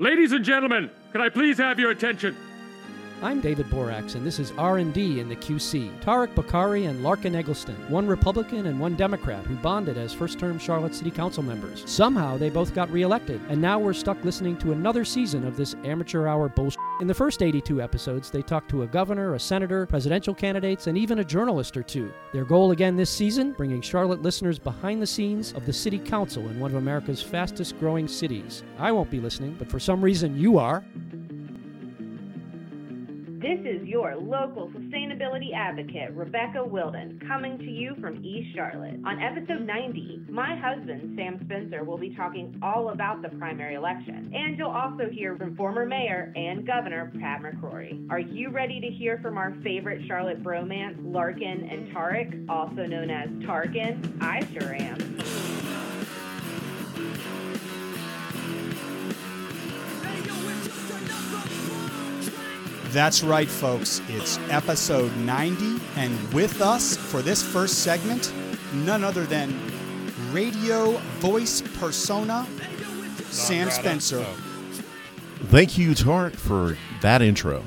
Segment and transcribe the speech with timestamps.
[0.00, 2.36] Ladies and gentlemen, can I please have your attention?
[3.20, 5.90] I'm David Boraks, and this is R&D in the QC.
[6.00, 10.94] Tariq Bokhari and Larken Egleston, one Republican and one Democrat, who bonded as first-term Charlotte
[10.94, 11.82] City Council members.
[11.90, 15.74] Somehow, they both got reelected, and now we're stuck listening to another season of this
[15.82, 16.78] amateur hour bullshit.
[17.00, 20.96] In the first 82 episodes, they talked to a governor, a senator, presidential candidates, and
[20.96, 22.12] even a journalist or two.
[22.32, 26.48] Their goal again this season, bringing Charlotte listeners behind the scenes of the city council
[26.48, 28.62] in one of America's fastest-growing cities.
[28.78, 30.84] I won't be listening, but for some reason you are.
[33.40, 38.98] This is your local sustainability advocate, Rebecca Wilden, coming to you from East Charlotte.
[39.06, 44.32] On episode 90, my husband, Sam Spencer, will be talking all about the primary election.
[44.34, 48.10] And you'll also hear from former mayor and governor Pat McCrory.
[48.10, 53.08] Are you ready to hear from our favorite Charlotte bromance, Larken and Tariq, also known
[53.08, 54.20] as Tarkin?
[54.20, 55.27] I sure am.
[62.90, 64.00] That's right, folks.
[64.08, 68.32] It's episode 90, and with us for this first segment,
[68.72, 69.54] none other than
[70.32, 72.46] radio voice persona,
[73.28, 74.24] Sam Spencer.
[75.48, 77.62] Thank you, Tariq, for that intro.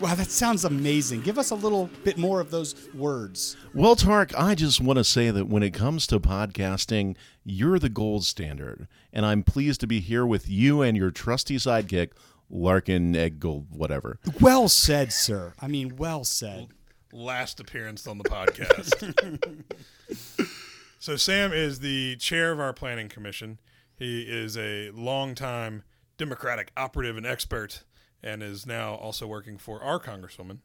[0.00, 1.20] Wow, that sounds amazing.
[1.20, 3.58] Give us a little bit more of those words.
[3.74, 7.90] Well, Tariq, I just want to say that when it comes to podcasting, you're the
[7.90, 8.88] gold standard.
[9.12, 12.10] And I'm pleased to be here with you and your trusty sidekick,
[12.54, 14.18] Larkin Egg Gold, whatever.
[14.40, 15.52] Well said, sir.
[15.60, 16.68] I mean, well said.
[17.12, 19.64] last appearance on the podcast.
[20.98, 23.58] so Sam is the chair of our planning commission.
[23.96, 25.82] He is a longtime
[26.16, 27.82] Democratic operative and expert,
[28.22, 30.58] and is now also working for our Congresswoman,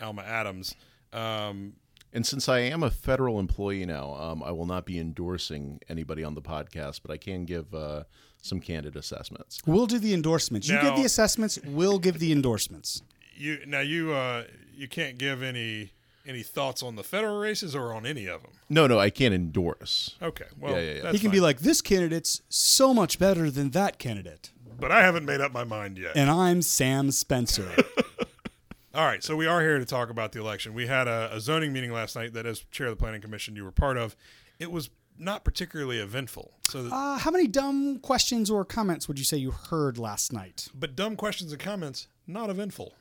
[0.00, 0.74] Alma Adams.
[1.12, 1.74] Um,
[2.12, 6.24] And since I am a federal employee now, um, I will not be endorsing anybody
[6.24, 8.04] on the podcast, but I can give uh,
[8.48, 9.60] some candid assessments.
[9.66, 10.68] We'll do the endorsements.
[10.68, 13.02] You give the assessments, we'll give the endorsements.
[13.36, 14.44] you now you uh,
[14.76, 15.92] you can't give any
[16.26, 18.50] any thoughts on the federal races or on any of them.
[18.68, 20.16] No, no, I can't endorse.
[20.20, 21.02] Okay, well, Yeah, yeah, yeah.
[21.04, 24.50] that's he can be like, this candidate's so much better than that candidate.
[24.78, 26.12] but I haven't made up my mind yet.
[26.16, 27.70] And I'm Sam Spencer.
[28.94, 30.74] All right, so we are here to talk about the election.
[30.74, 33.54] We had a, a zoning meeting last night that, as chair of the planning commission,
[33.54, 34.16] you were part of.
[34.58, 36.54] It was not particularly eventful.
[36.68, 40.68] So, uh, how many dumb questions or comments would you say you heard last night?
[40.74, 42.94] but dumb questions and comments, not eventful.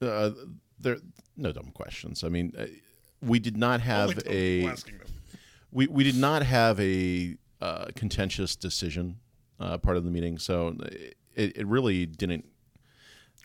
[0.00, 0.30] Uh,
[0.78, 0.96] there,
[1.36, 2.24] no dumb questions.
[2.24, 2.66] I mean, uh,
[3.20, 4.66] we did not have Only a.
[4.66, 4.76] them.
[5.70, 9.18] we, we did not have a uh, contentious decision
[9.60, 10.76] uh, part of the meeting, so
[11.34, 12.46] it, it really didn't.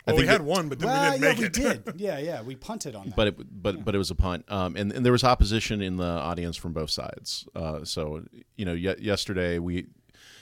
[0.08, 1.84] I Well, we had that- one, but then well, we didn't yeah, make we it.
[1.86, 2.00] did.
[2.02, 3.16] Yeah, yeah, we punted on that.
[3.16, 5.98] But it but but it was a punt, um, and and there was opposition in
[5.98, 7.48] the audience from both sides.
[7.56, 8.24] Uh, so
[8.56, 9.88] you know, ye- yesterday we,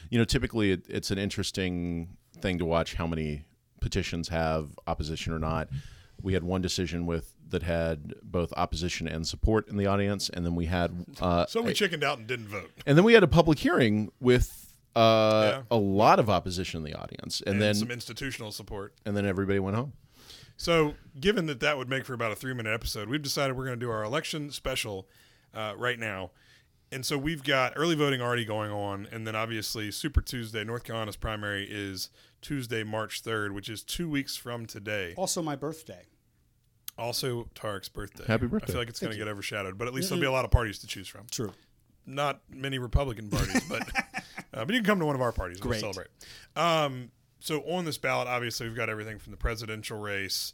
[0.09, 3.45] you know, typically it, it's an interesting thing to watch how many
[3.81, 5.67] petitions have opposition or not.
[6.21, 10.45] We had one decision with that had both opposition and support in the audience, and
[10.45, 12.71] then we had uh, so we a- chickened out and didn't vote.
[12.85, 14.64] And then we had a public hearing with
[14.95, 15.61] uh, Yeah.
[15.71, 18.93] a lot of opposition in the audience, and, And, then some institutional support.
[19.05, 19.93] and then everybody went home.
[20.57, 23.65] So, given that that would make for about a three minute episode, we've decided we're
[23.65, 25.07] going to do our election special
[25.53, 26.31] uh, right now.
[26.91, 29.07] And so we've got early voting already going on.
[29.11, 32.09] And then obviously, Super Tuesday, North Carolina's primary is
[32.41, 35.13] Tuesday, March 3rd, which is two weeks from today.
[35.17, 36.03] also, my birthday.
[36.97, 38.23] Also, Tariq's birthday.
[38.25, 38.67] Happy birthday!
[38.67, 40.45] I feel like it's going to get overshadowed, but at least there'll be a lot
[40.45, 41.25] of parties to choose from.
[41.29, 41.51] True.
[42.05, 43.81] Not many Republican parties, but
[44.55, 45.59] uh, but you can come to one of our parties.
[45.59, 45.81] Great.
[45.81, 46.07] We'll celebrate.
[46.55, 50.53] Um, so on this ballot, obviously, we've got everything from the presidential race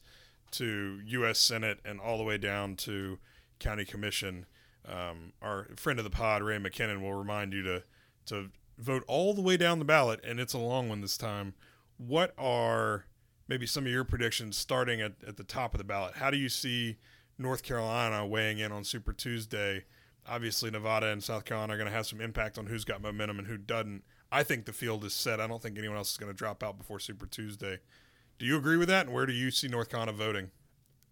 [0.51, 1.39] to U.S.
[1.39, 3.19] Senate and all the way down to
[3.59, 4.45] county commission.
[4.85, 7.83] Um, our friend of the pod, Ray McKinnon, will remind you to
[8.25, 11.53] to vote all the way down the ballot, and it's a long one this time.
[11.97, 13.05] What are
[13.47, 16.15] maybe some of your predictions starting at, at the top of the ballot?
[16.15, 16.97] How do you see
[17.37, 19.85] North Carolina weighing in on Super Tuesday?
[20.27, 23.39] Obviously, Nevada and South Carolina are going to have some impact on who's got momentum
[23.39, 24.03] and who doesn't.
[24.31, 25.41] I think the field is set.
[25.41, 27.79] I don't think anyone else is going to drop out before Super Tuesday.
[28.39, 29.07] Do you agree with that?
[29.07, 30.51] And where do you see North Carolina voting?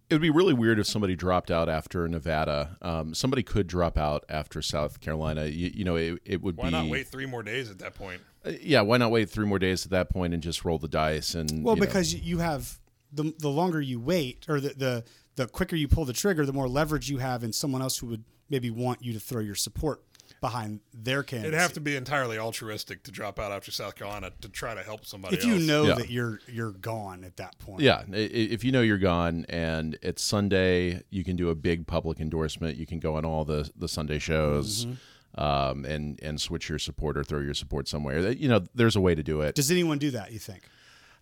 [0.10, 2.78] It would be really weird if somebody dropped out after Nevada.
[2.82, 5.46] Um, somebody could drop out after South Carolina.
[5.46, 7.78] You, you know, it, it would Why be Why not wait three more days at
[7.80, 8.22] that point?
[8.44, 10.88] Uh, yeah, why not wait three more days at that point and just roll the
[10.88, 11.86] dice and Well, you know.
[11.86, 12.80] because you have
[13.12, 15.04] the the longer you wait, or the, the
[15.36, 18.08] the quicker you pull the trigger, the more leverage you have in someone else who
[18.08, 20.02] would maybe want you to throw your support
[20.42, 21.50] behind their candidacy.
[21.50, 24.84] It'd have to be entirely altruistic to drop out after South Carolina to try to
[24.84, 25.64] help somebody if you else.
[25.64, 25.96] know Yeah.
[25.96, 27.82] that you're you're gone at that point.
[27.82, 31.56] Yeah, i- i- if you know you're gone and it's Sunday, you can do a
[31.56, 32.78] big public endorsement.
[32.78, 35.42] You can go on all the the Sunday shows, Mm-hmm.
[35.42, 38.32] um, and and switch your support or throw your support somewhere.
[38.32, 39.56] You know, there's a way to do it.
[39.56, 40.32] Does anyone do that?
[40.32, 40.62] You think?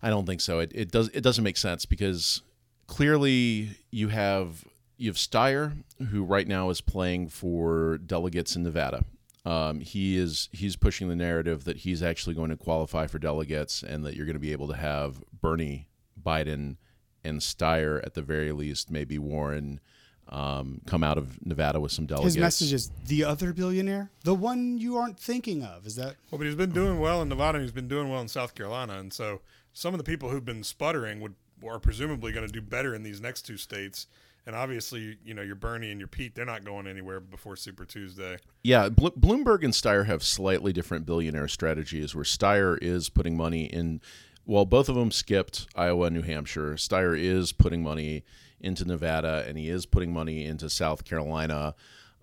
[0.00, 0.60] I don't think so.
[0.60, 2.42] It, it does it doesn't make sense because
[2.86, 4.64] clearly you have
[4.98, 9.04] you have Steyer, who right now is playing for delegates in Nevada.
[9.44, 13.82] Um, he is he's pushing the narrative that he's actually going to qualify for delegates
[13.82, 15.88] and that you're going to be able to have Bernie,
[16.22, 16.76] Biden,
[17.24, 19.80] and Steyer at the very least, maybe Warren,
[20.28, 22.34] um, come out of Nevada with some delegates.
[22.34, 25.86] His message is the other billionaire, the one you aren't thinking of.
[25.86, 26.16] Is that?
[26.30, 27.58] Well, but he's been doing well in Nevada.
[27.58, 29.40] and He's been doing well in South Carolina, and so
[29.72, 31.36] some of the people who've been sputtering would
[31.66, 34.06] are presumably going to do better in these next two states.
[34.48, 37.84] And obviously, you know, your Bernie and your Pete, they're not going anywhere before Super
[37.84, 38.38] Tuesday.
[38.64, 42.14] Yeah, Blo- Bloomberg and Steyer have slightly different billionaire strategies.
[42.14, 44.00] Where Steyer is putting money in,
[44.46, 46.76] well, both of them skipped Iowa and New Hampshire.
[46.76, 48.24] Steyer is putting money
[48.58, 51.74] into Nevada, and he is putting money into South Carolina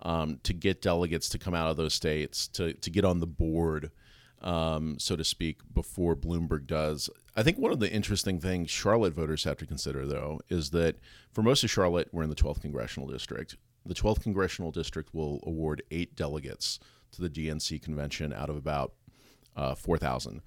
[0.02, 3.28] um, to get delegates to come out of those states to to get on the
[3.28, 3.92] board,
[4.42, 7.08] um, so to speak, before Bloomberg does.
[7.36, 10.96] I think one of the interesting things Charlotte voters have to consider, though, is that
[11.34, 13.58] for most of Charlotte, we're in the 12th congressional district.
[13.86, 16.80] The 12th congressional district will award eight delegates
[17.12, 18.94] to the DNC convention out of about
[19.56, 20.42] uh, 4,000.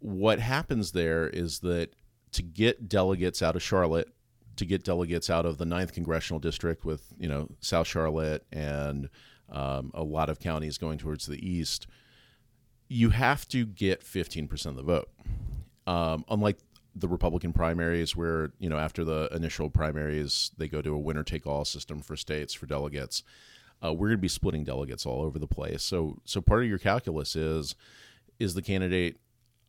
[0.00, 1.94] What happens there is that
[2.32, 4.08] to get delegates out of Charlotte,
[4.56, 9.08] to get delegates out of the 9th congressional district with, you know, South Charlotte and
[9.50, 11.86] um, a lot of counties going towards the east,
[12.88, 15.08] you have to get 15% of the vote.
[15.88, 16.58] Um, unlike
[16.94, 21.22] the Republican primaries, where you know after the initial primaries they go to a winner
[21.22, 23.22] take all system for states for delegates,
[23.82, 25.82] uh, we're going to be splitting delegates all over the place.
[25.82, 27.74] So so part of your calculus is
[28.38, 29.16] is the candidate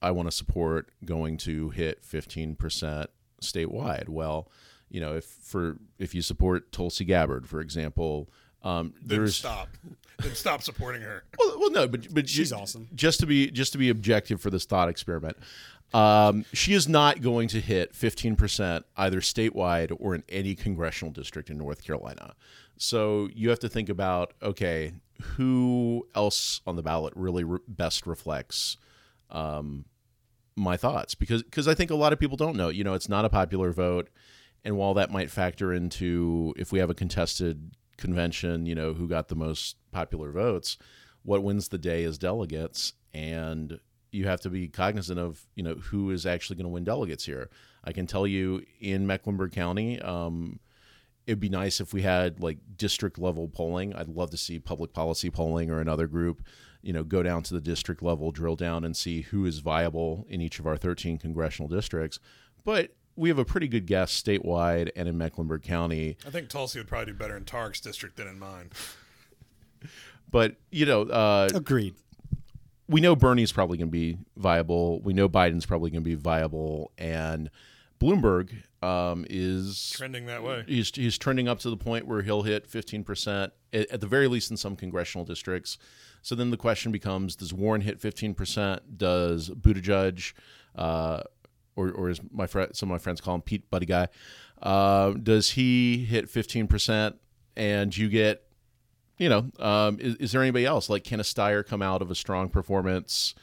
[0.02, 3.10] I want to support going to hit fifteen percent
[3.42, 4.10] statewide?
[4.10, 4.50] Well,
[4.90, 8.30] you know if for if you support Tulsi Gabbard, for example.
[8.62, 9.70] Um, Then there's stop.
[10.22, 11.24] then stop supporting her.
[11.40, 12.90] well, well, no, but but She's awesome.
[12.94, 15.38] Just to be just to be objective for this thought experiment,
[15.94, 21.50] um, she is not going to hit 15% either statewide or in any congressional district
[21.50, 22.36] in North Carolina.
[22.78, 28.08] So you have to think about okay, who else on the ballot really re- best
[28.08, 28.78] reflects
[29.30, 29.86] um,
[30.56, 31.14] my thoughts?
[31.14, 32.70] Because because I think a lot of people don't know.
[32.70, 34.10] You know, it's not a popular vote,
[34.64, 39.08] and while that might factor into if we have a contested convention, you know, who
[39.08, 40.78] got the most popular votes,
[41.24, 43.80] what wins the day is delegates, and
[44.12, 47.26] you have to be cognizant of you know who is actually going to win delegates
[47.26, 47.50] here.
[47.84, 50.02] I can tell you in Mecklenburg County.
[50.02, 50.60] Um,
[51.28, 53.94] it'd be nice if we had like district level polling.
[53.94, 56.42] I'd love to see public policy polling or another group,
[56.82, 60.26] you know, go down to the district level, drill down and see who is viable
[60.28, 62.20] in each of our 13 congressional districts.
[62.64, 66.18] But we have a pretty good guess statewide and in Mecklenburg County.
[66.26, 68.72] I think Tulsi would probably do better in Tariq's district than in mine.
[70.32, 71.96] But, you know, uh, Agreed.
[72.90, 75.00] We know Bernie's probably going to be viable.
[75.02, 76.92] We know Biden's probably going to be viable.
[76.98, 77.52] And
[78.02, 78.52] Bloomberg
[78.82, 80.64] um, is Trending that way.
[80.68, 84.28] he's he's trending up to the point where he'll hit 15% at, at the very
[84.28, 85.78] least in some congressional districts.
[86.24, 88.80] So then the question becomes: Does Warren hit 15%?
[88.98, 90.34] Does Buttigieg,
[90.76, 91.22] uh,
[91.76, 94.08] or or as my friend, some of my friends call him Pete Buddy Guy,
[94.62, 97.14] uh, does he hit 15%?
[97.56, 98.44] And you get,
[99.20, 102.10] you know, um, is, is there anybody else like can a Steyer come out of
[102.10, 103.36] a strong performance?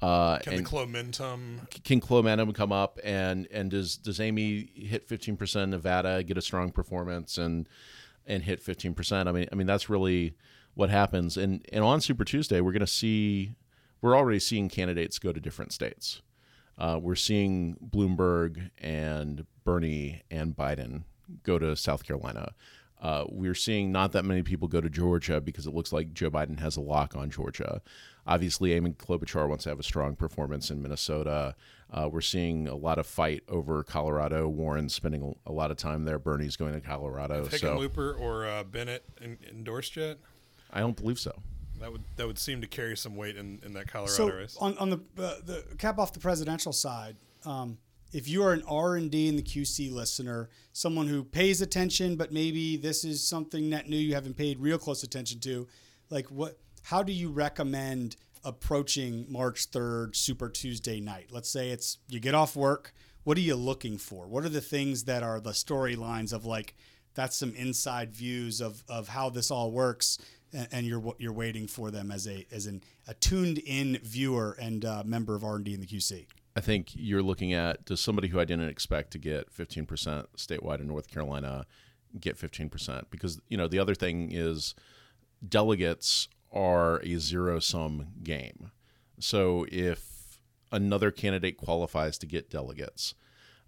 [0.00, 5.08] Uh, Can and- the Klomentum can Clomanum come up and and does does Amy hit
[5.08, 7.68] 15% Nevada get a strong performance and
[8.26, 9.26] and hit 15%?
[9.26, 10.34] I mean I mean that's really
[10.74, 13.54] what happens and and on Super Tuesday we're going to see
[14.00, 16.22] we're already seeing candidates go to different states.
[16.78, 21.02] Uh, we're seeing Bloomberg and Bernie and Biden
[21.42, 22.52] go to South Carolina.
[23.00, 26.30] Uh, we're seeing not that many people go to Georgia because it looks like Joe
[26.30, 27.80] Biden has a lock on Georgia.
[28.26, 31.54] Obviously, Amy Klobuchar wants to have a strong performance in Minnesota.
[31.90, 34.48] Uh, we're seeing a lot of fight over Colorado.
[34.48, 36.18] Warren's spending a lot of time there.
[36.18, 37.48] Bernie's going to Colorado.
[37.48, 40.18] So Hickenlooper or uh, Bennet en- endorsed yet?
[40.72, 41.32] I don't believe so.
[41.80, 44.56] That would that would seem to carry some weight in, in that Colorado So race.
[44.60, 47.14] on, on the uh, the cap off the presidential side,
[47.46, 47.78] um,
[48.12, 52.16] if you are an R and D in the QC listener, someone who pays attention,
[52.16, 55.66] but maybe this is something that new you haven't paid real close attention to,
[56.10, 56.58] like what?
[56.82, 61.28] How do you recommend approaching March third, Super Tuesday night?
[61.30, 62.94] Let's say it's you get off work.
[63.24, 64.26] What are you looking for?
[64.26, 66.74] What are the things that are the storylines of like?
[67.14, 70.18] That's some inside views of, of how this all works,
[70.52, 74.56] and, and you're you're waiting for them as a as an a tuned in viewer
[74.58, 76.26] and uh, member of R and D in the QC.
[76.58, 79.86] I think you're looking at does somebody who I didn't expect to get 15%
[80.36, 81.66] statewide in North Carolina
[82.18, 83.04] get 15%?
[83.10, 84.74] Because, you know, the other thing is
[85.48, 88.72] delegates are a zero sum game.
[89.20, 90.40] So if
[90.72, 93.14] another candidate qualifies to get delegates,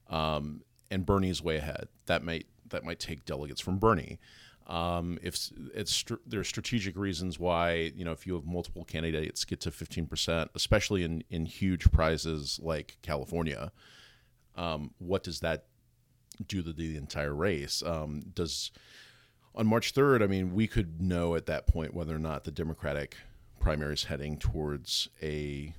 [0.09, 4.19] um, and Bernie's way ahead, that might that might take delegates from Bernie.
[4.67, 9.45] Um, if it's there are strategic reasons why you know if you have multiple candidates
[9.45, 13.73] get to 15%, especially in in huge prizes like California,
[14.57, 15.65] um, what does that
[16.47, 17.83] do to the entire race?
[17.83, 18.71] Um, does
[19.55, 22.53] on March 3rd, I mean, we could know at that point whether or not the
[22.53, 23.17] Democratic
[23.59, 25.75] primary is heading towards a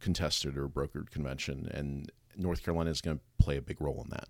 [0.00, 4.10] contested or brokered convention, and North Carolina is going to play a big role in
[4.10, 4.28] that.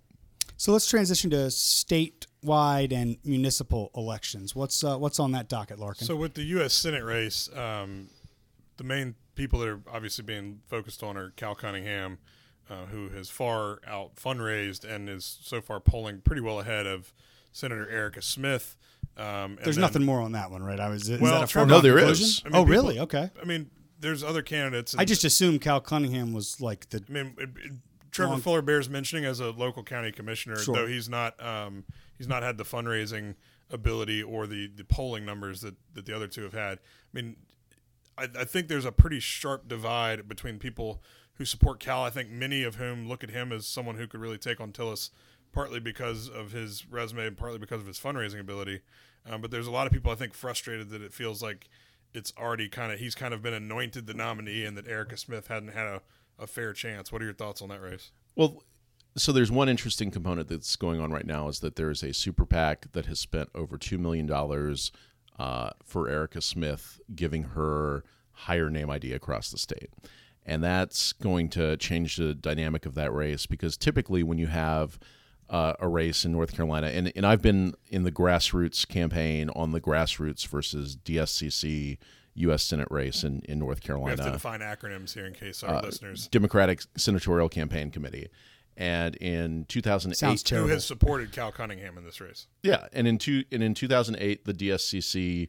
[0.57, 1.51] So let's transition to
[2.47, 4.55] statewide and municipal elections.
[4.55, 6.05] What's uh, what's on that docket, Larken?
[6.05, 6.73] So with the U.S.
[6.75, 8.09] Senate race, um,
[8.77, 12.19] the main people that are obviously being focused on are Cal Cunningham,
[12.71, 17.13] uh, who has far out fundraised and is so far polling pretty well ahead of
[17.53, 18.77] Senator Erica Smith.
[19.17, 20.79] Um, There's then, nothing more on that one, right?
[20.81, 21.09] I was.
[21.09, 22.25] Is Well, that a Trevor- No, there conclusion?
[22.27, 22.43] is.
[22.45, 23.01] I mean, oh, people- really?
[23.01, 23.31] Okay.
[23.41, 24.95] I mean, there's other candidates.
[24.97, 27.03] I just assumed Cal Cunningham was like the.
[27.09, 27.73] I mean, it, it-
[28.11, 30.75] Trevor Long- Fuller bears mentioning as a local county commissioner, Sure.
[30.75, 31.85] though he's not um,
[32.17, 33.35] he's not had the fundraising
[33.71, 36.79] ability or the, the polling numbers that, that the other two have had.
[36.79, 36.81] I
[37.13, 37.37] mean,
[38.17, 41.03] I, I think there's a pretty sharp divide between people
[41.35, 42.03] who support Cal.
[42.05, 44.73] I think many of whom look at him as someone who could really take on
[44.73, 45.11] Tillis,
[45.53, 48.81] partly because of his resume and partly because of his fundraising ability.
[49.29, 51.69] Um, but there's a lot of people I think frustrated that it feels like
[52.15, 55.49] it's already kind of he's kind of been anointed the nominee and that Erica Smith
[55.49, 56.03] hadn't had a,
[56.39, 57.13] a fair chance.
[57.13, 58.13] What are your thoughts on that race?
[58.35, 58.63] Well,
[59.17, 62.13] so there's one interesting component that's going on right now is that there is a
[62.13, 64.93] super PAC that has spent over two million dollars
[65.39, 69.91] uh, for Erica Smith, giving her higher name ID across the state,
[70.45, 74.99] and that's going to change the dynamic of that race because typically when you have
[75.49, 79.73] uh, a race in North Carolina, and, and I've been in the grassroots campaign on
[79.73, 81.99] the grassroots versus DSCC
[82.35, 82.63] U.S.
[82.65, 84.17] Senate race in, in North We Carolina.
[84.17, 88.29] have to define acronyms here in case our listeners Democratic Senatorial Campaign Committee.
[88.77, 92.47] And in 2008, Sounds who has supported Cal Cunningham in this race.
[92.63, 95.49] yeah, and in two and in 2008, the DSCC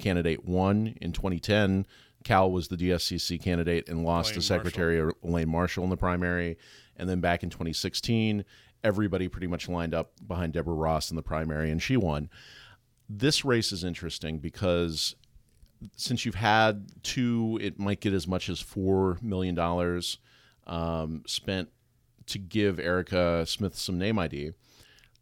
[0.00, 0.94] candidate won.
[1.00, 1.86] In 2010,
[2.24, 6.58] Cal was the DSCC candidate and lost Elaine to Secretary Elaine Marshall in the primary.
[6.96, 8.44] And then back in 2016,
[8.82, 12.28] everybody pretty much lined up behind Deborah Ross in the primary, and she won.
[13.08, 15.14] This race is interesting because
[15.94, 20.18] since you've had two, it might get as much as four million dollars
[20.66, 21.68] um, spent
[22.26, 24.52] to give Erica Smith some name ID.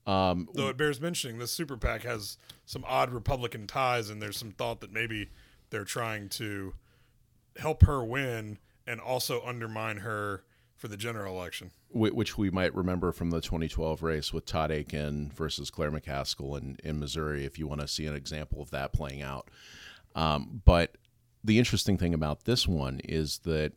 [0.07, 4.37] Um, Though it bears mentioning, this super PAC has some odd Republican ties, and there's
[4.37, 5.31] some thought that maybe
[5.71, 6.75] they're trying to
[7.57, 10.45] help her win and also undermine her
[10.77, 11.71] for the general election.
[11.91, 16.77] which we might remember from the 2012 race with Todd Akin versus Claire McCaskill in,
[16.83, 19.49] in Missouri, if you want to see an example of that playing out.
[20.15, 20.97] Um, but
[21.43, 23.73] the interesting thing about this one is that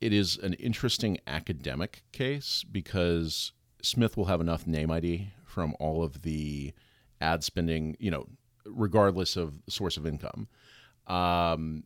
[0.00, 3.52] it is an interesting academic case because
[3.82, 6.72] Smith will have enough name ID from all of the
[7.20, 8.26] ad spending, you know,
[8.64, 10.48] regardless of source of income.
[11.06, 11.84] Um,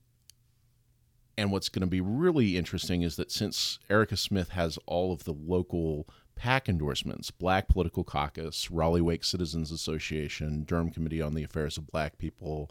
[1.36, 5.24] and what's going to be really interesting is that since Erica Smith has all of
[5.24, 11.44] the local PAC endorsements, Black Political Caucus, Raleigh Wake Citizens Association, Durham Committee on the
[11.44, 12.70] Affairs of Black People,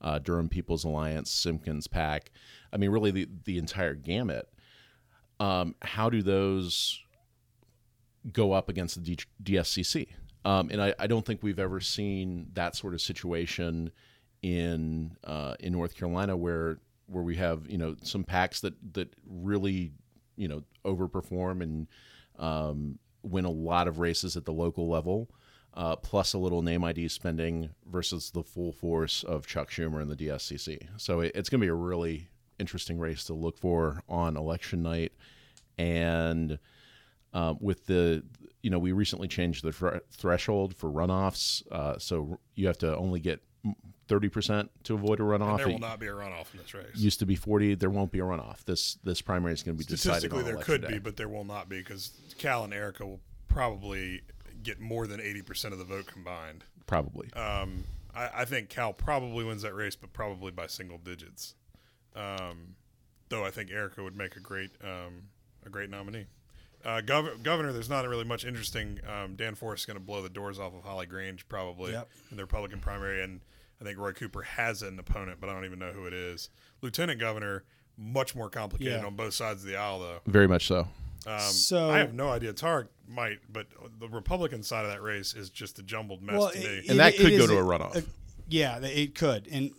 [0.00, 2.30] uh, Durham People's Alliance, Simpkins PAC,
[2.72, 4.48] I mean, really the, the entire gamut.
[5.38, 7.00] Um, how do those
[8.32, 10.08] go up against the D- DSCC?
[10.44, 13.90] Um, and I, I don't think we've ever seen that sort of situation
[14.42, 19.12] in uh, in North Carolina where where we have you know some packs that that
[19.28, 19.92] really
[20.36, 21.88] you know overperform and
[22.38, 25.28] um, win a lot of races at the local level,
[25.74, 30.10] uh, plus a little name ID spending versus the full force of Chuck Schumer and
[30.10, 30.86] the DSCC.
[30.96, 32.28] So it, it's going to be a really
[32.58, 35.12] interesting race to look for on election night,
[35.78, 36.58] and
[37.32, 38.22] um, with the
[38.62, 42.96] you know we recently changed the thre- threshold for runoffs, uh, so you have to
[42.96, 43.42] only get
[44.08, 45.50] thirty percent to avoid a runoff.
[45.50, 46.94] And there will not be a runoff in this race.
[46.94, 47.74] used to be forty.
[47.74, 48.64] There won't be a runoff.
[48.64, 50.92] This this primary is going to be decided Statistically, there could day.
[50.94, 54.22] be, but there will not be because Cal and Erica will probably
[54.62, 56.64] get more than 80% of the vote combined.
[56.86, 57.32] probably.
[57.34, 57.84] Um,
[58.14, 61.54] I, I think Cal probably wins that race, but probably by single digits.
[62.16, 62.74] Um,
[63.28, 65.22] though I think Erica would make a great um,
[65.64, 66.26] a great nominee.
[66.84, 69.00] Uh, gov- governor, there's not really much interesting.
[69.08, 72.08] Um, Dan Forest is going to blow the doors off of Holly Grange probably Yep.
[72.30, 73.40] in the Republican primary, and
[73.80, 76.48] I think Roy Cooper has an opponent, but I don't even know who it is.
[76.82, 77.64] Lieutenant governor,
[77.98, 79.06] much more complicated Yeah.
[79.06, 80.20] on both sides of the aisle, though.
[80.26, 80.86] Very much so.
[81.26, 82.52] Um, So- I have no idea.
[82.52, 83.66] Tariq might, but
[83.98, 86.84] the Republican side of that race is just a jumbled mess to me.
[86.88, 88.06] And that could go to a runoff.
[88.48, 89.48] yeah, it could.
[89.50, 89.72] And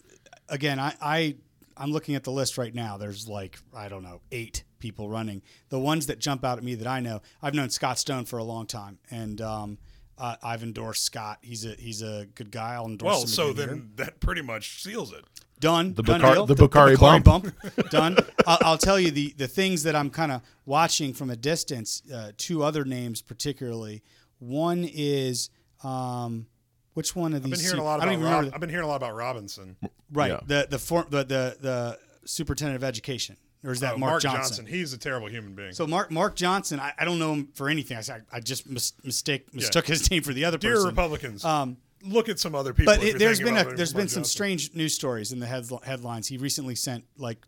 [0.50, 1.36] again, I, I
[1.79, 2.98] I'm looking at the list right now.
[2.98, 5.41] There's like I don't know eight people running.
[5.69, 8.38] The ones that jump out at me that I know, I've known Scott Stone for
[8.38, 9.77] a long time, and um,
[10.17, 11.39] uh, I've endorsed Scott.
[11.41, 12.74] He's a he's a good guy.
[12.75, 13.13] I'll endorse him.
[13.13, 13.27] Well, him.
[13.27, 13.84] so then here.
[13.98, 15.24] that pretty much seals it.
[15.60, 15.93] done.
[15.93, 16.46] The done Bakar- deal.
[16.46, 17.25] the Bokhari bump.
[17.25, 17.55] bump.
[17.89, 18.17] done.
[18.46, 22.01] I'll, I'll tell you the the things that I'm kind of watching from a distance.
[22.13, 24.03] Uh, two other names particularly.
[24.39, 25.50] One is
[25.84, 26.48] um,
[26.98, 27.60] which one of I've these?
[27.60, 28.20] been hearing a lot I don't about.
[28.20, 28.56] even Rob, remember.
[28.56, 29.75] I've been hearing a lot about Robinson.
[30.12, 30.32] Right.
[30.32, 30.39] Yeah.
[30.46, 34.66] The the, form, the the the superintendent of education, or is that Uh, Mark, Johnson?
[34.66, 35.72] He's a terrible human being.
[35.74, 37.98] So Mark Mark Johnson, I, I don't know him for anything.
[37.98, 40.89] I I just mis- mistake mistook his name for the other Dear person.
[40.89, 42.94] Republicans, Um, look at some other people.
[42.94, 44.32] but if it, you're there's thinking been about a voting there's for been some Johnson.
[44.32, 46.27] strange news stories in the head, headlines.
[46.27, 47.46] He recently sent like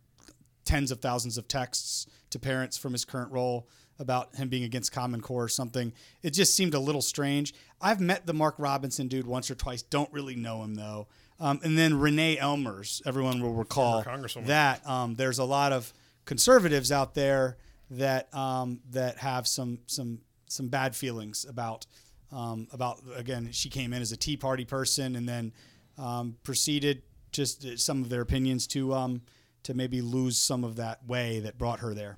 [0.65, 4.91] tens of thousands of texts to parents from his current role about him being against
[4.93, 5.91] Common Core or something.
[6.23, 7.53] It just seemed a little strange.
[7.81, 9.81] I've met the Mark Robinson dude once or twice.
[9.81, 11.07] Don't really know him though.
[11.39, 14.03] Um, and then Renee Ellmers, everyone will recall
[14.45, 15.93] that um, there's a lot of
[16.25, 17.57] conservatives out there
[17.91, 21.85] that um, that have some some some bad feelings about
[22.31, 25.53] um, about again she came in as a Tea Party person and then
[25.97, 29.21] um, proceeded just uh, some of their opinions to um,
[29.63, 32.17] to maybe lose some of that way that brought her there.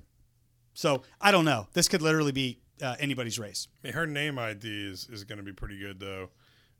[0.74, 1.68] So I don't know.
[1.74, 3.68] This could literally be uh, anybody's race.
[3.82, 6.30] I mean, her name ID is, is going to be pretty good though.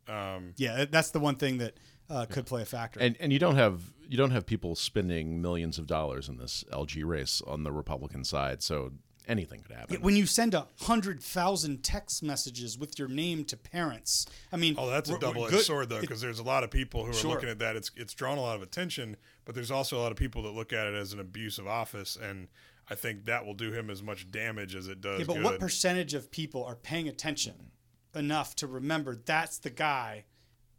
[0.09, 1.75] Um, Yeah, that's the one thing that
[2.11, 3.01] uh, could play a factor.
[3.01, 6.65] And and you don't have you don't have people spending millions of dollars in this
[6.73, 8.93] LG race on the Republican side, so
[9.29, 10.01] anything could happen.
[10.03, 14.75] when you send a hundred thousand text messages with your name to parents, I mean,
[14.77, 16.71] oh, that's a we're- we're double edged good- sword though, because there's a lot of
[16.73, 17.31] people who are Sure.
[17.31, 17.77] looking at that.
[17.77, 20.51] It's it's drawn a lot of attention, but there's also a lot of people that
[20.51, 22.49] look at it as an abuse of office, and
[22.93, 25.21] I think that will do him as much damage as it does.
[25.21, 25.45] Yeah, but good.
[25.45, 27.55] what percentage of people are paying attention
[28.15, 30.25] enough to remember that's the guy?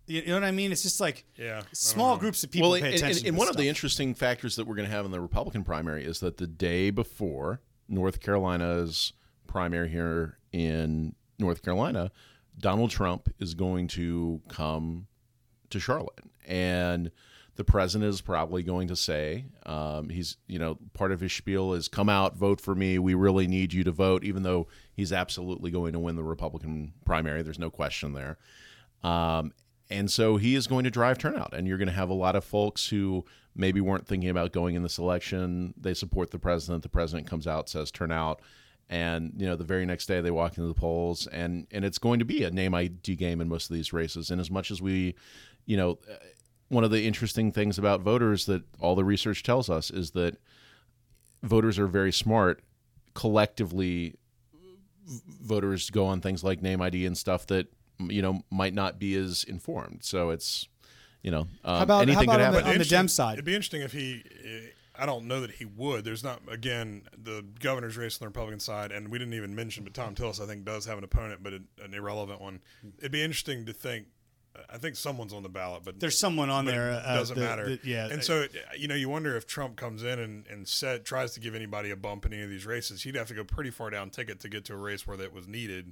[0.05, 0.71] You you know what I mean?
[0.71, 3.17] It's just like Yeah, small groups of people well, pay and, attention.
[3.17, 5.11] and, to and this one of the interesting factors that we're going to have in
[5.11, 9.13] the Republican primary is that the day before North Carolina's
[9.47, 12.11] primary here in North Carolina,
[12.59, 15.07] Donald Trump is going to come
[15.71, 17.09] to Charlotte, and
[17.55, 21.73] the president is probably going to say, um, he's you know part of his spiel
[21.73, 22.97] is come out, vote for me.
[22.99, 26.93] We really need you to vote, even though he's absolutely going to win the Republican
[27.05, 27.41] primary.
[27.41, 28.37] There's no question there.
[29.03, 29.53] Um,
[29.89, 32.35] and so he is going to drive turnout, and you're going to have a lot
[32.35, 35.73] of folks who maybe weren't thinking about going in this election.
[35.77, 36.83] They support the president.
[36.83, 38.41] The president comes out, says turnout,
[38.89, 41.97] and you know the very next day they walk into the polls, and and it's
[41.97, 44.31] going to be a name ID game in most of these races.
[44.31, 45.15] And as much as we,
[45.65, 45.99] you know,
[46.73, 50.37] one of the interesting things about voters that all the research tells us is that
[51.41, 52.61] voters are very smart.
[53.13, 54.15] Collectively,
[55.41, 57.67] voters go on things like name ID and stuff that
[57.99, 59.99] you know might not be as informed.
[60.03, 60.67] So it's
[61.21, 62.71] you know um, How about- how anything about could on the- happen.
[62.73, 63.33] on the Dem side?
[63.33, 64.23] It'd be interesting if he.
[64.43, 66.05] eh, I don't know that he would.
[66.05, 69.83] There's not again the governor's race on the Republican side, and we didn't even mention,
[69.83, 72.61] but Tom Tillis I think does have an opponent, but an an irrelevant one.
[72.99, 74.07] It'd be interesting to think.
[74.69, 76.91] I think someone's on the ballot, but There's someone on there.
[76.91, 77.65] It uh, doesn't the- matter.
[77.75, 78.45] the- yeah, and so
[78.77, 81.89] you know, you wonder if Trump comes in and and set, tries to give anybody
[81.91, 84.39] a bump in any of these races, he'd have to go pretty far down ticket
[84.41, 85.91] to get to a race where that was needed.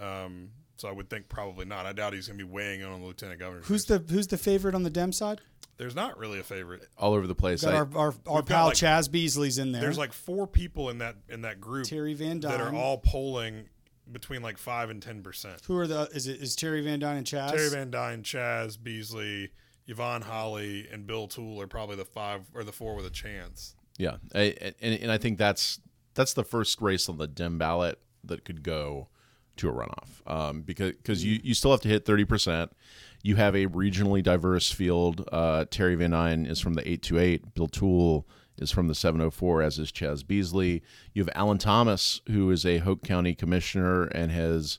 [0.00, 1.86] Um, so I would think probably not.
[1.86, 3.62] I doubt he's going to be weighing in on the lieutenant governor.
[3.62, 5.40] who's the who's the favorite on the Dem side?
[5.78, 6.88] There's not really a favorite.
[6.96, 7.62] all over the place.
[7.64, 9.80] Got I- our our, our pal like- Chaz Beasley's in there.
[9.80, 12.50] There's like four people in that in that group Terry Van Duyn.
[12.50, 13.68] that are all polling
[14.10, 15.62] between like five and ten percent.
[15.66, 16.08] Who are the?
[16.14, 17.50] Is it is Terry Van Duyn and Chaz?
[17.50, 19.50] Terry Van Duyn, Chaz Beasley,
[19.86, 23.74] Yvonne Holley, and Bill Toole are probably the five or the four with a chance.
[23.98, 25.80] Yeah, I, and, and I think that's
[26.14, 29.08] that's the first race on the Dem ballot that could go
[29.56, 32.72] to a runoff um, because because you, you still have to hit thirty percent.
[33.22, 35.28] You have a regionally diverse field.
[35.32, 37.54] Uh, Terry Van Duyn is from the eight two eight.
[37.54, 38.26] Bill Toole
[38.58, 40.82] is from the seven oh four, as is Chaz Beasley.
[41.12, 44.78] You have Alan Thomas, who is a Hoke County commissioner and has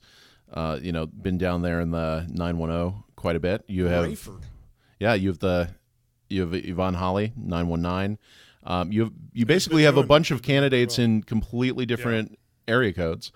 [0.54, 3.64] uh, you know been down there in the nine one zero quite a bit.
[3.68, 4.44] You have Rayford.
[5.00, 5.70] yeah, you have the
[6.30, 8.18] you have Yvonne Holley, nine one nine.
[8.64, 12.38] Um, you have, you basically have a bunch of candidates in completely different
[12.68, 13.32] area codes.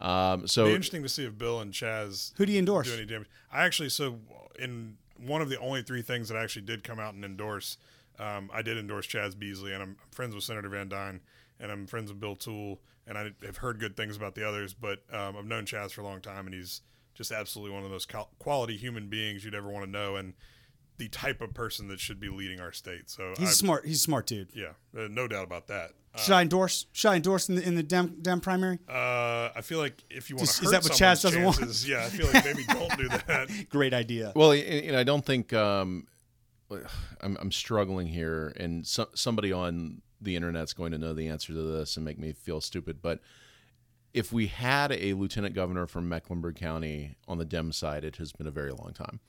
[0.00, 2.86] Um, Be so interesting to see if Bill and Chaz Who do you endorse?
[2.86, 3.26] do any damage.
[3.52, 4.20] I actually so
[4.56, 7.76] in one of the only three things that I actually did come out and endorse,
[8.18, 11.20] um, I did endorse Chaz Beasley, and I'm friends with Senator Van Duyn,
[11.60, 14.74] and I'm friends with Bill Toole, and I have heard good things about the others.
[14.74, 16.82] But um, I've known Chaz for a long time, and he's
[17.14, 20.34] just absolutely one of the most quality human beings you'd ever want to know, and
[20.98, 23.08] the type of person that should be leading our state.
[23.08, 23.86] So He's I, smart.
[23.86, 24.48] He's a smart dude.
[24.54, 25.92] yeah, uh, no doubt about that.
[26.16, 26.86] Should I endorse?
[26.92, 28.80] Should I endorse in the in the Dem Dem primary?
[28.88, 31.44] Uh, I feel like if you want Just- to is hurt that what Chaz doesn't
[31.44, 31.58] want?
[31.58, 33.48] chances, yeah, I feel like maybe don't do that.
[33.70, 34.32] Great idea.
[34.34, 36.08] well, and, and I don't think um,
[37.20, 41.52] I'm, I'm struggling here, and so, somebody on the internet's going to know the answer
[41.52, 43.00] to this and make me feel stupid.
[43.02, 43.20] But
[44.12, 48.32] if we had a lieutenant governor from Mecklenburg County on the Dem side, it has
[48.32, 49.20] been a very long time.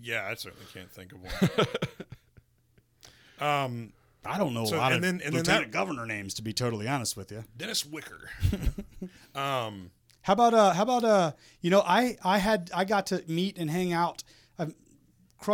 [0.00, 1.66] Yeah, I certainly can't think of one.
[3.48, 3.92] um,
[4.24, 6.34] I don't know So, a lot and of then- and then lieutenant that- governor names,
[6.34, 7.44] to be totally honest with you.
[7.56, 8.30] Dennis Wicker.
[9.34, 9.90] um,
[10.22, 10.72] How about uh?
[10.74, 11.32] How about uh?
[11.60, 14.22] You know, I I had I got to meet and hang out.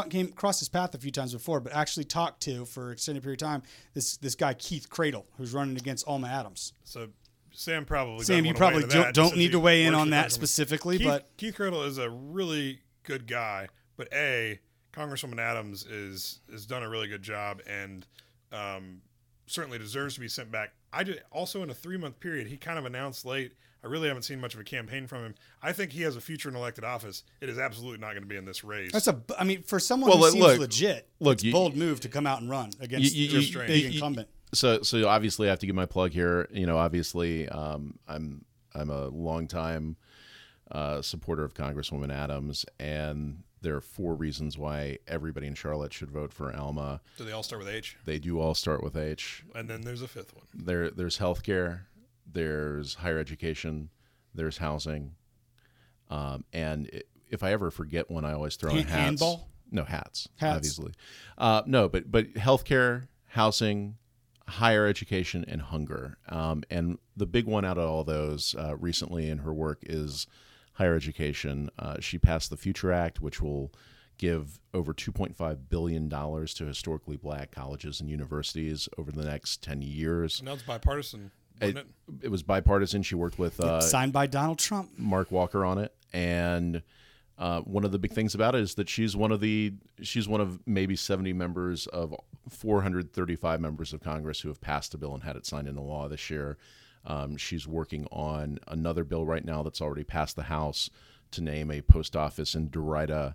[0.08, 3.42] Came across his path a few times before, but actually talked to for extended period
[3.42, 3.62] of time
[3.94, 6.72] this this guy Keith Cradle, who's running against Alma Adams.
[6.84, 7.08] so
[7.52, 11.06] Sam probably Sam, you probably don't, don't need to weigh in on that specifically, Keith,
[11.06, 14.60] but Keith Cradle is a really good guy, but a
[14.92, 18.06] Congresswoman Adams is has done a really good job and
[18.52, 19.00] um,
[19.46, 20.72] certainly deserves to be sent back.
[20.92, 22.46] I did also in a three month period.
[22.46, 23.52] He kind of announced late.
[23.82, 25.34] I really haven't seen much of a campaign from him.
[25.62, 27.24] I think he has a future in elected office.
[27.40, 28.92] It is absolutely not going to be in this race.
[28.92, 29.20] that's a.
[29.38, 32.00] I mean, for someone Well, who look- seems look- legit, look, it's you- bold move
[32.00, 34.28] to come out and run against You- you- a you- big you- incumbent.
[34.52, 36.48] So, so obviously, I have to give my plug here.
[36.52, 39.96] You know, obviously, um, I'm I'm a longtime
[40.70, 46.10] uh, supporter of Congresswoman Adams, and there are four reasons why everybody in Charlotte should
[46.10, 47.00] vote for Alma.
[47.18, 47.96] Do they all start with H?
[48.04, 49.44] They do all start with H.
[49.54, 50.46] And then there's a fifth one.
[50.54, 51.80] There, there's healthcare,
[52.32, 53.90] there's higher education,
[54.34, 55.14] there's housing,
[56.08, 58.90] um, and i if I ever forget one, I always throw in hats.
[58.90, 59.48] handball?
[59.70, 60.56] No hats, Hats.
[60.56, 60.92] obviously.
[61.38, 63.98] Uh, no, but but healthcare, housing,
[64.48, 66.18] higher education, and hunger.
[66.28, 70.26] Um, and the big one out of all those uh, recently in her work is
[70.72, 71.70] higher education.
[71.78, 73.70] Uh, she passed the Future Act, which will
[74.18, 79.82] give over 2.5 billion dollars to historically black colleges and universities over the next 10
[79.82, 80.42] years.
[80.42, 81.86] Now it's bipartisan, wasn't It, it?
[82.22, 83.02] it was bipartisan.
[83.02, 84.90] She worked with uh, Signed by Donald Trump.
[84.96, 86.82] Mark Walker on it, and
[87.38, 90.28] uh, one of the big things about it is that she's one of the she's
[90.28, 92.14] one of maybe 70 members of
[92.48, 96.06] 435 members of Congress who have passed a bill and had it signed into law
[96.08, 96.58] this year.
[97.06, 100.90] Um, she's working on another bill right now that's already passed the House
[101.30, 103.34] to name a post office in Derrida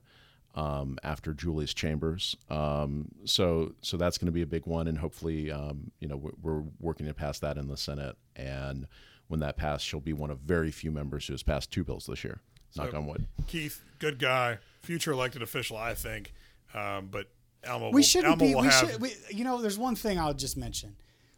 [0.56, 2.36] um, after Julius Chambers.
[2.50, 6.16] Um, so so that's going to be a big one, and hopefully, um, you know,
[6.18, 8.16] we're, we're working to pass that in the Senate.
[8.36, 8.88] And
[9.28, 12.06] when that passes, she'll be one of very few members who has passed two bills
[12.06, 12.42] this year.
[12.76, 13.26] Knock So- on wood.
[13.48, 16.34] Keith, good guy, future elected official, I think.
[16.74, 17.28] Um, but
[17.68, 18.54] Alma, we will, shouldn't Alma be.
[18.56, 18.92] will We have.
[18.92, 19.02] should.
[19.02, 20.96] We, you know, there's one thing I'll just mention.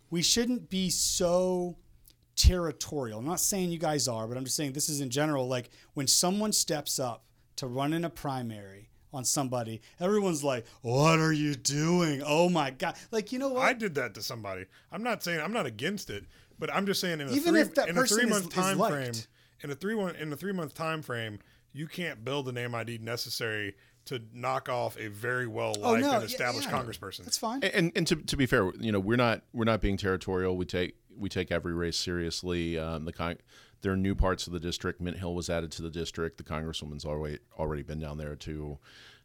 [0.09, 1.77] We shouldn't be so
[2.35, 3.19] territorial.
[3.19, 5.47] I'm not saying you guys are, but I'm just saying this is in general.
[5.47, 7.23] Like when someone steps up
[7.57, 12.21] to run in a primary on somebody, everyone's like, "What are you doing?
[12.25, 13.63] Oh my god!" Like you know what?
[13.63, 14.65] I did that to somebody.
[14.91, 16.23] I'm not saying I'm not against it,
[16.59, 18.31] but I'm just saying in a Even three, if that in a person three is-
[18.31, 18.93] month is time liked.
[18.93, 19.13] frame,
[19.63, 21.39] in a three one in a three month time frame,
[21.73, 23.75] you can't build the name ID necessary
[24.05, 26.81] to knock off a very well oh liked no, and yeah, established yeah.
[26.81, 27.23] congressperson.
[27.25, 27.61] That's fine.
[27.63, 30.55] And, and to, to be fair, you know, we're not we're not being territorial.
[30.55, 32.77] We take we take every race seriously.
[32.77, 33.39] Um, the con-
[33.81, 35.01] there are new parts of the district.
[35.01, 36.37] Mint Hill was added to the district.
[36.37, 38.77] The congresswoman's already already been down there to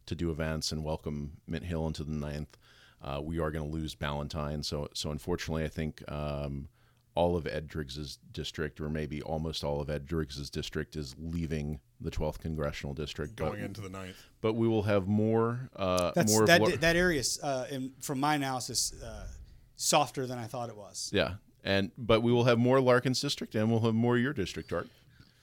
[0.07, 2.57] to do events and welcome Mint Hill into the ninth.
[3.03, 6.69] Uh, we are going to lose Ballantyne, so so unfortunately, I think um,
[7.15, 11.81] all of Ed Driggs's district, or maybe almost all of Ed Driggs's district, is leaving
[12.01, 13.37] the 12th congressional district.
[13.37, 14.17] going but, into the ninth.
[14.41, 16.61] but we will have more uh, That's more of that.
[16.61, 19.27] what- that area uh, in, from my analysis, uh,
[19.77, 21.11] softer than I thought it was.
[21.12, 24.72] Yeah, and but we will have more Larken's district, and we'll have more your district,
[24.72, 24.88] Art.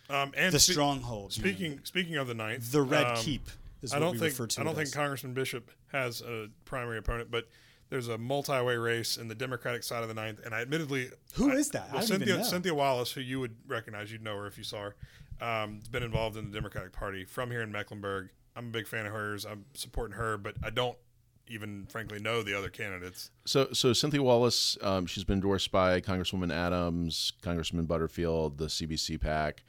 [0.09, 1.23] Um, and The spe- stronghold.
[1.25, 1.31] man.
[1.31, 3.47] Speaking speaking of the ninth, the red um, keep
[3.81, 4.93] is what I don't we think refer to I don't it think as.
[4.95, 7.47] Congressman Bishop has a primary opponent, but
[7.89, 11.51] there's a multi-way race in the Democratic side of the ninth, and I admittedly Who
[11.51, 11.89] I- is that?
[11.91, 12.43] I Well, don't even Cynthia know.
[12.43, 14.95] Cynthia Wallace, who you would recognize, you'd know her if you saw her.
[15.41, 18.29] Um, has been involved in the Democratic Party from here in Mecklenburg.
[18.55, 19.45] I'm a big fan of hers.
[19.45, 20.97] I'm supporting her, but I don't
[21.49, 23.31] even frankly know the other candidates.
[23.45, 29.19] So, so Cynthia Wallace, um, she's been endorsed by Congresswoman Adams, Congressman Butterfield, the CBC
[29.19, 29.63] PAC.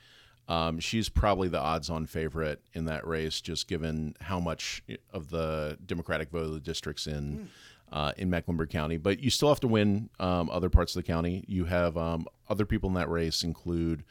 [0.48, 5.78] Um, she's probably the odds-on favorite in that race, just given how much of the
[5.86, 7.48] Democratic vote of the districts in
[7.92, 8.96] uh, in Mecklenburg County.
[8.96, 11.44] But you still have to win um, other parts of the county.
[11.46, 14.04] You have um, other people in that race include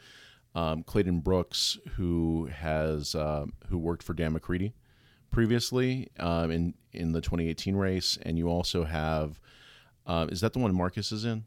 [0.54, 4.72] um, Clayton Brooks, who has uh, who worked for Dan McCready
[5.30, 9.38] previously um, in in the 2018 race, and you also have
[10.06, 11.44] um, is that the one Marcus is in?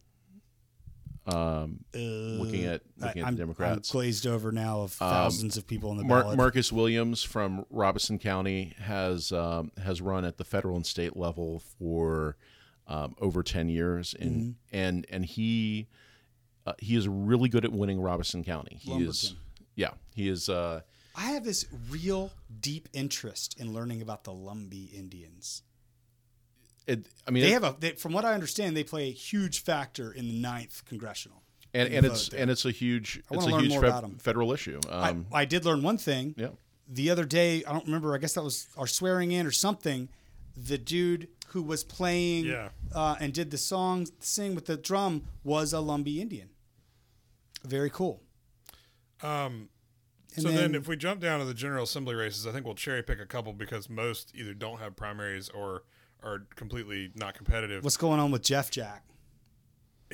[1.26, 5.65] Um, looking at looking I, at the Democrats, I'm glazed over now of thousands of
[5.65, 6.38] people in the Mar- ballot.
[6.38, 11.63] Marcus Williams from Robeson County has um, has run at the federal and state level
[11.80, 12.36] for
[12.88, 14.76] um, over ten years, and Mm-hmm.
[14.76, 15.88] and and he
[16.65, 18.78] uh, he is really good at winning Robeson County.
[18.82, 19.34] He is,
[19.76, 20.50] yeah, he is.
[21.15, 25.63] I have this real deep interest in learning about the Lumbee Indians.
[26.88, 29.12] It, I mean, They it- have a, they, from what I understand, they play a
[29.12, 31.43] huge factor in the ninth congressional.
[31.73, 32.41] and, and it's there.
[32.41, 34.17] and it's a huge I it's wanna a learn huge more fe- about 'em.
[34.17, 34.80] federal issue.
[34.89, 36.36] Um, I, I did learn one thing.
[36.38, 36.49] yeah.
[36.89, 38.13] The other day, I don't remember.
[38.13, 40.10] I guess that was our swearing in or something.
[40.58, 42.69] The dude who was playing Yeah.
[42.93, 46.49] uh, and did the song, sing with the drum, was a Lumbee Indian.
[47.63, 48.21] Very cool.
[49.21, 49.69] Um,
[50.36, 52.65] And so then, then- if we jump down to the General Assembly races, I think
[52.65, 55.84] we'll cherry pick a couple because most either don't have primaries or
[56.24, 57.84] are completely not competitive.
[57.84, 59.04] What's going on with Jeff Jack?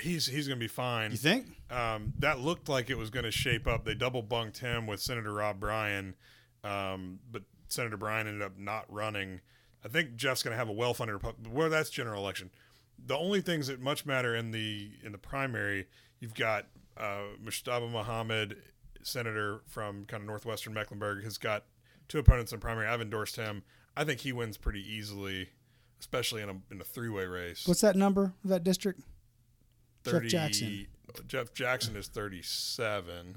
[0.01, 1.11] he's he's going to be fine.
[1.11, 1.47] You think?
[1.69, 3.85] Um, that looked like it was going to shape up.
[3.85, 6.15] They double bunked him with Senator Rob Bryan,
[6.63, 9.41] um, but Senator Bryan ended up not running.
[9.83, 11.53] I think Jeff's going to have a well-funded Republican.
[11.53, 12.49] Well, that's general election.
[13.05, 15.87] The only things that much matter in the in the primary,
[16.19, 17.21] you've got uh,
[17.65, 18.57] Mohammed,
[19.03, 21.63] senator from kind of northwestern Mecklenburg, has got
[22.07, 22.87] two opponents in primary.
[22.87, 23.63] I've endorsed him.
[23.95, 25.49] I think he wins pretty easily,
[25.99, 27.67] especially in a in a three-way race.
[27.67, 29.01] What's that number of that district?
[30.05, 30.87] Jeff Jackson.
[31.27, 33.35] Jeff Jackson is 37.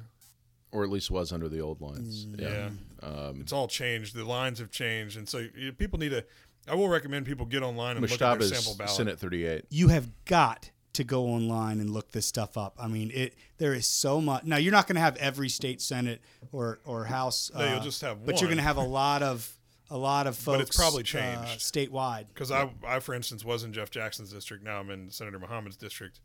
[0.73, 2.27] or at least was under the old lines.
[2.27, 2.71] Mm, Yeah.
[3.07, 4.15] Um, It's all changed.
[4.15, 5.17] The lines have changed.
[5.19, 6.25] And so you, people need to,
[6.69, 8.91] I will recommend people get online and look at their sample Mujtaba's ballot.
[8.91, 9.65] Senate 38.
[9.71, 12.77] You have got to go online and look this stuff up.
[12.79, 14.45] I mean, it there is so much.
[14.45, 16.21] Now, you're not going to have every state senate
[16.53, 17.51] or or house.
[17.55, 19.57] No, you'll uh, just have But you're going to have a lot of
[19.91, 20.47] a lot of folks.
[20.59, 21.61] But it's probably uh, changed.
[21.61, 22.27] statewide.
[22.29, 24.65] Because I, I, for instance, was in Jeff Jackson's district.
[24.65, 26.21] Now I'm in Senator Mohammed's district.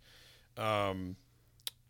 [0.57, 1.15] Um,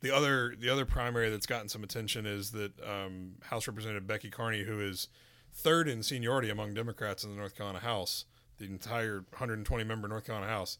[0.01, 4.29] the other the other primary that's gotten some attention is that um, House Representative Becky
[4.29, 5.07] Carney, who is
[5.53, 8.25] third in seniority among Democrats in the North Carolina House,
[8.59, 10.77] the entire 120 member North Carolina House,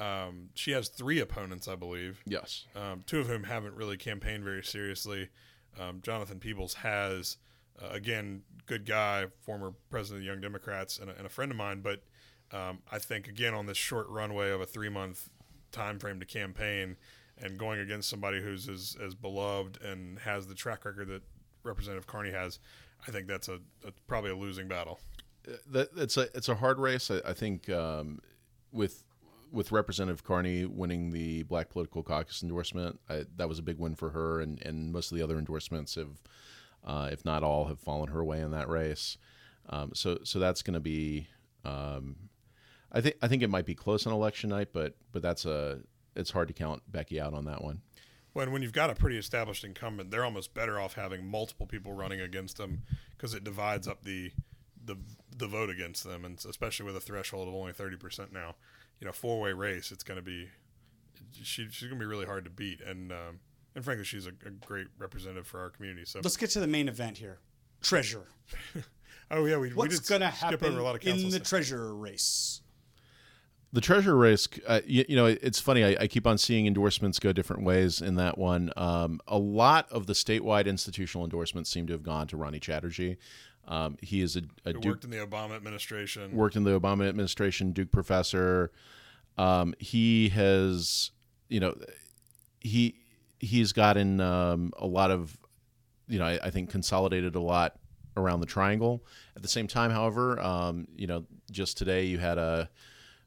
[0.00, 2.22] um, she has three opponents, I believe.
[2.26, 2.64] Yes.
[2.74, 5.28] um, two of whom haven't really campaigned very seriously.
[5.78, 7.36] Um, Jonathan Peebles has,
[7.80, 11.50] uh, again, good guy, former president of the Young Democrats, and a, and a friend
[11.52, 11.80] of mine.
[11.80, 12.02] But
[12.52, 15.28] um, I think again on this short runway of a three month
[15.70, 16.96] time frame to campaign,
[17.38, 21.22] and going against somebody who's as, as beloved and has the track record that
[21.62, 22.58] Representative Carney has,
[23.06, 24.98] I think that's a, a probably a losing battle.
[25.68, 27.10] that it's a it's a hard race.
[27.10, 28.20] I, I think um,
[28.72, 29.04] with
[29.52, 33.94] with Representative Carney winning the Black Political Caucus endorsement, I, that was a big win
[33.94, 36.20] for her, and, and most of the other endorsements have,
[36.84, 39.18] uh, if not all, have fallen her way in that race.
[39.68, 41.28] Um, so so that's going to be.
[41.64, 42.16] Um,
[42.92, 45.80] I think I think it might be close on election night, but but that's a
[46.16, 47.82] it's hard to count Becky out on that one.
[48.32, 51.92] when when you've got a pretty established incumbent, they're almost better off having multiple people
[51.92, 52.82] running against them
[53.16, 54.32] because it divides up the
[54.84, 54.96] the
[55.36, 58.54] the vote against them, and especially with a threshold of only thirty percent now,
[59.00, 60.48] you know, four way race, it's going to be
[61.32, 63.40] she, she's going to be really hard to beat, and um,
[63.74, 66.04] and frankly, she's a, a great representative for our community.
[66.04, 67.38] So, Let's get to the main event here.
[67.82, 68.26] treasure.
[69.30, 71.30] oh yeah, we, we What's going to skip happen over a lot of in the
[71.30, 71.48] stuff.
[71.48, 72.62] treasurer race?
[73.72, 75.84] The treasure race, uh, you, you know, it's funny.
[75.84, 78.72] I, I keep on seeing endorsements go different ways in that one.
[78.76, 83.16] Um, a lot of the statewide institutional endorsements seem to have gone to Ronnie Chatterjee.
[83.68, 86.32] Um, he is a, a Duke, worked in the Obama administration.
[86.32, 88.72] worked in the Obama administration, Duke professor.
[89.38, 91.12] Um, he has,
[91.48, 91.74] you know,
[92.60, 92.96] he
[93.38, 95.38] he's gotten um, a lot of,
[96.08, 97.76] you know, I, I think consolidated a lot
[98.16, 99.04] around the triangle.
[99.36, 102.68] At the same time, however, um, you know, just today you had a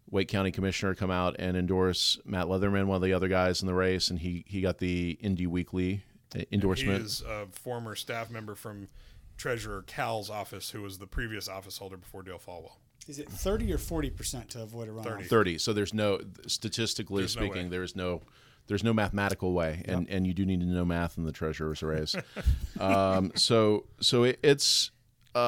[0.10, 3.68] Wake County commissioner come out and endorse Matt Leatherman, one of the other guys in
[3.68, 6.04] the race, and he he got the Indy Weekly
[6.52, 7.00] endorsement.
[7.00, 8.90] He is a former staff member from
[9.38, 12.78] Treasurer Cowell's office, who was the previous office holder before Dale Folwell.
[13.08, 15.04] Is it 30 or 40% to avoid a runoff?
[15.04, 15.24] 30.
[15.26, 17.68] 30 so there's no statistically There's speaking way.
[17.70, 18.22] there's no
[18.68, 21.84] there's no mathematical way and and you do need to know math in the treasurer's
[21.84, 22.16] race
[22.80, 24.92] um so so it, it's
[25.36, 25.42] um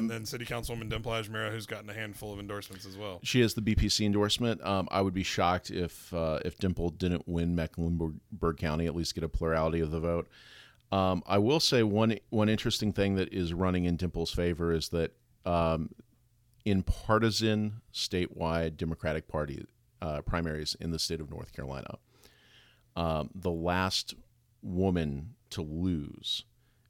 [0.00, 3.18] And then City Councilwoman Dimple Ajmera, who's gotten a handful of endorsements as well.
[3.24, 4.62] she has the BPC endorsement.
[4.64, 9.14] Um, I would be shocked if uh, if Dimple didn't win Mecklenburg County, at least
[9.14, 10.28] get a plurality of the vote.
[10.92, 14.88] Um, I will say one one interesting thing that is running in Dimple's favor is
[14.88, 15.12] that
[15.46, 15.90] um,
[16.64, 19.64] in partisan statewide Democratic Party
[20.02, 21.98] uh, primaries in the state of North Carolina,
[22.96, 24.14] um, the last
[24.62, 26.44] woman to lose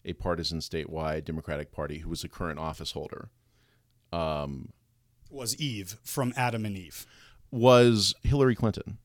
[0.04, 3.28] a partisan statewide Democratic Party who was a current office holder
[5.30, 7.06] Was Eve from Adam and Eve.
[7.50, 8.98] was Hillary Clinton.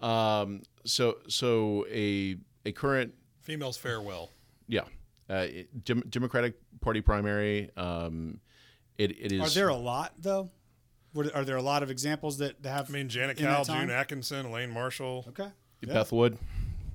[0.00, 4.30] Um, so so a a current Females farewell.
[4.68, 4.82] yeah
[5.28, 5.46] uh,
[5.84, 7.70] Dem- Democratic Party primary.
[7.76, 8.40] Um,
[8.98, 10.50] it it is Are there a lot, though?
[11.14, 12.88] Were- Are there a lot of examples that have.
[12.90, 13.64] I mean, Janet in Cowell.
[13.64, 15.48] June Atkinson, Elaine Marshall, Okay.
[15.82, 15.94] Yeah.
[15.94, 16.36] Beth Wood.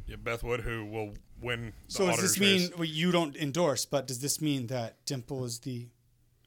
[0.06, 1.74] yeah, Beth Wood, who will win.
[1.88, 3.86] The So does this auditors mean well, you don't endorse?
[3.86, 5.88] But does this mean that Dimple is the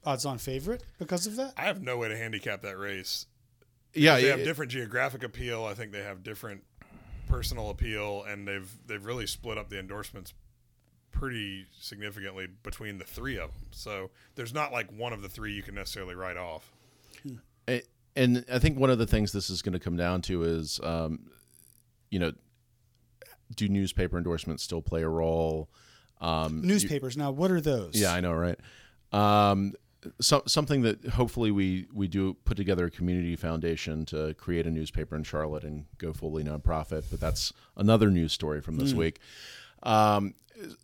[0.05, 1.53] odds-on favorite because of that?
[1.57, 3.25] I have no way to handicap that race.
[3.93, 5.65] Yeah, They it- have different geographic appeal.
[5.65, 6.63] I think they have different
[7.29, 10.33] personal appeal, and they've they've really split up the endorsements
[11.11, 13.67] pretty significantly between the three of them.
[13.71, 16.71] So there's not like one of the three you can necessarily write off.
[18.15, 20.79] And I think one of the things this is going to come down to is,
[20.83, 21.29] um,
[22.09, 22.33] you know,
[23.55, 25.69] do newspaper endorsements still play a role?
[26.19, 27.15] Um, Newspapers.
[27.15, 27.95] now, what are those?
[27.95, 28.59] yeah, I know, right?
[29.11, 29.73] Um,
[30.21, 34.71] so, something that hopefully we we do put together a community foundation to create a
[34.71, 37.03] newspaper in Charlotte and go fully nonprofit.
[37.11, 39.19] But that's another news story from this week.
[39.83, 40.33] Um,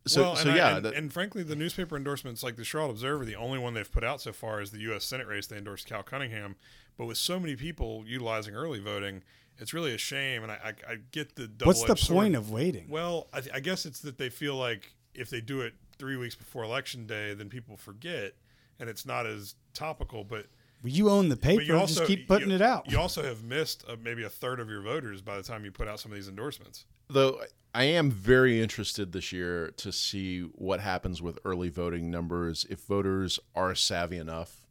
[0.06, 2.64] so, well, so and I- yeah, and, that- and frankly, the newspaper endorsements, like the
[2.64, 5.04] Charlotte Observer, the only one they've put out so far is the U.S.
[5.04, 5.48] Senate race.
[5.48, 6.56] They endorsed Cal Cunningham,
[6.98, 9.24] but with so many people utilizing early voting,
[9.58, 10.44] it's really a shame.
[10.44, 11.68] And I, I, I get the double.
[11.74, 12.86] What's the point of waiting?
[12.90, 16.16] Well, I, th- I guess it's that they feel like if they do it three
[16.18, 18.34] weeks before election day, then people forget,
[18.80, 20.24] and it's not as topical.
[20.24, 20.48] But
[20.84, 21.58] Well, you own the paper.
[21.62, 22.90] but you also just keep putting you- it out.
[22.92, 25.72] You also have missed uh, maybe a third of your voters by the time you
[25.72, 26.86] put out some of these endorsements.
[27.10, 27.42] though
[27.74, 32.80] I am very interested this year to see what happens with early voting numbers if
[32.86, 34.62] voters are savvy enough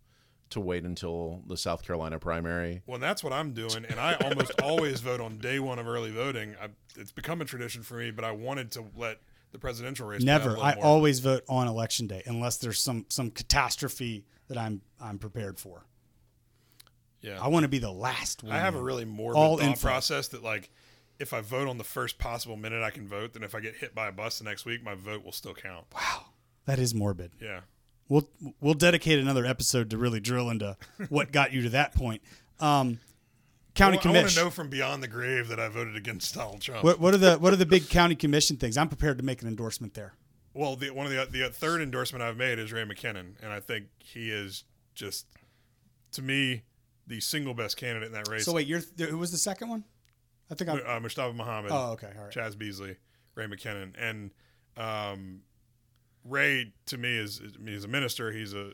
[0.50, 2.82] to wait until the South Carolina primary.
[2.86, 6.12] Well, that's what I'm doing, and I almost always vote on day one of early
[6.12, 6.54] voting.
[6.60, 9.18] I, it's become a tradition for me, but I wanted to let
[9.54, 10.22] the presidential race.
[10.22, 10.58] play out a Never.
[10.58, 10.84] I more.
[10.84, 15.86] always vote on election day unless there's some some catastrophe that I'm I'm prepared for.
[17.22, 17.38] yeah.
[17.42, 18.52] I want to be the last one.
[18.52, 19.86] I have a really morbid All thought info.
[19.88, 20.70] process that like
[21.18, 23.76] if I vote on the first possible minute I can vote, then if I get
[23.76, 25.86] hit by a bus the next week, my vote will still count.
[25.94, 26.26] Wow,
[26.66, 27.30] that is morbid.
[27.40, 27.60] Yeah.
[28.08, 28.28] We'll
[28.60, 30.76] we'll dedicate another episode to really drill into
[31.08, 32.20] what got you to that point.
[32.60, 32.98] Um,
[33.74, 36.84] county I, want to know from beyond the grave that I voted against Donald Trump.
[36.84, 38.76] What, what are the what are the big county commission things?
[38.76, 40.14] I'm prepared to make an endorsement there.
[40.52, 43.60] Well, the, one of the the third endorsement I've made is Ray McKinnon, and I
[43.60, 45.26] think he is just
[46.12, 46.62] to me
[47.06, 48.44] the single best candidate in that race.
[48.44, 49.84] So wait, you're who was the second one?
[50.50, 50.74] I think I.
[50.74, 51.72] uh, Mujtaba Mohammed.
[51.72, 52.32] Oh, okay, all right.
[52.32, 52.96] Chaz Beasley,
[53.34, 54.30] Ray McKinnon, and
[54.76, 55.40] um,
[56.24, 58.30] Ray to me is he's a minister.
[58.30, 58.72] He's a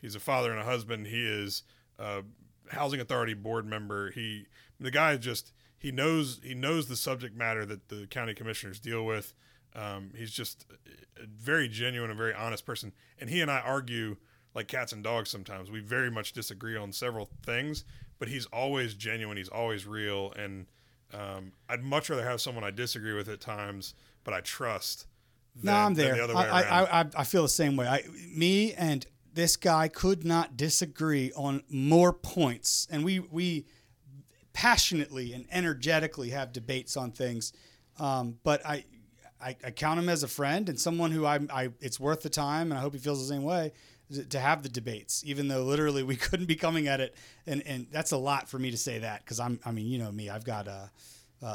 [0.00, 1.06] he's a father and a husband.
[1.06, 1.62] He is
[1.98, 2.22] a
[2.70, 4.10] housing authority board member.
[4.10, 4.46] He
[4.80, 9.04] the guy just he knows he knows the subject matter that the county commissioners deal
[9.04, 9.34] with.
[9.74, 10.66] Um, he's just
[11.16, 12.92] a very genuine and very honest person.
[13.18, 14.16] And he and I argue
[14.54, 15.70] like cats and dogs sometimes.
[15.70, 17.84] We very much disagree on several things,
[18.18, 19.36] but he's always genuine.
[19.36, 20.32] He's always real.
[20.36, 20.66] And
[21.12, 23.94] um, I'd much rather have someone I disagree with at times,
[24.24, 25.06] but I trust.
[25.62, 26.16] No, than- I'm than there.
[26.16, 26.88] The other way I, around.
[26.88, 27.86] I, I, I feel the same way.
[27.86, 28.02] I,
[28.34, 33.66] me and this guy could not disagree on more points, and we we
[34.52, 37.52] passionately and energetically have debates on things.
[37.98, 38.84] Um, but I,
[39.40, 42.30] I I count him as a friend and someone who I, I it's worth the
[42.30, 43.72] time, and I hope he feels the same way
[44.28, 47.14] to- have the debates, even though literally we couldn't be coming at it,
[47.46, 49.98] and and that's a lot for me to say that because I'm I mean you
[49.98, 50.90] know me I've got a.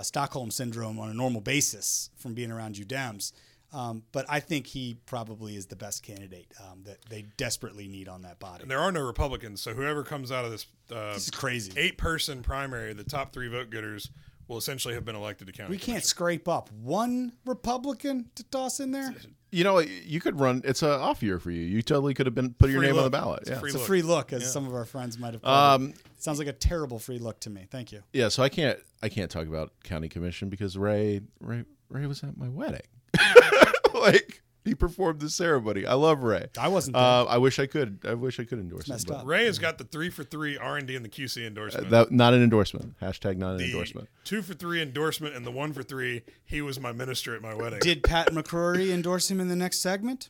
[0.02, 3.32] Stockholm syndrome on a normal basis from being around you Dems.
[3.74, 8.08] Um, but I think he probably is the best candidate um, that they desperately need
[8.08, 8.62] on that body.
[8.62, 11.74] And there are no Republicans, so whoever comes out of this, uh, This is crazy.
[11.76, 14.10] eight person primary, the top three vote getters
[14.48, 15.72] will essentially have been elected to county.
[15.72, 16.08] We can't commissioner.
[16.08, 19.14] scrape up one Republican to toss in there.
[19.52, 20.62] You know, you could run.
[20.66, 21.62] It's a off year for you.
[21.62, 23.42] You totally could have been put your Free name on the ballot.
[23.42, 23.60] It's a Yeah.
[23.60, 23.88] free It's a look.
[23.88, 25.42] free look, as some of our friends might have.
[25.42, 25.96] Called Um, it.
[26.18, 27.66] Sounds like a terrible free look to me.
[27.70, 28.04] Thank you.
[28.14, 28.30] yeah.
[28.30, 28.80] So I can't.
[29.04, 31.22] I can't talk about county commission because Ray.
[31.42, 31.66] Ray.
[31.90, 32.82] Ray was at my wedding.
[33.94, 35.86] like he performed the ceremony.
[35.86, 36.48] I love Ray.
[36.60, 37.04] I wasn't there.
[37.04, 38.00] Uh, I wish I could.
[38.04, 38.98] I wish I could endorse him.
[39.08, 39.26] but.
[39.26, 41.90] Ray has got the three for three R and D and the QC endorsement.
[41.90, 43.00] That not an endorsement.
[43.00, 44.10] Hashtag not an the endorsement.
[44.26, 46.24] two for three endorsement and the one for three.
[46.46, 47.80] He was my minister at my wedding.
[47.80, 50.30] Did Pat McCrory endorse him in the next segment?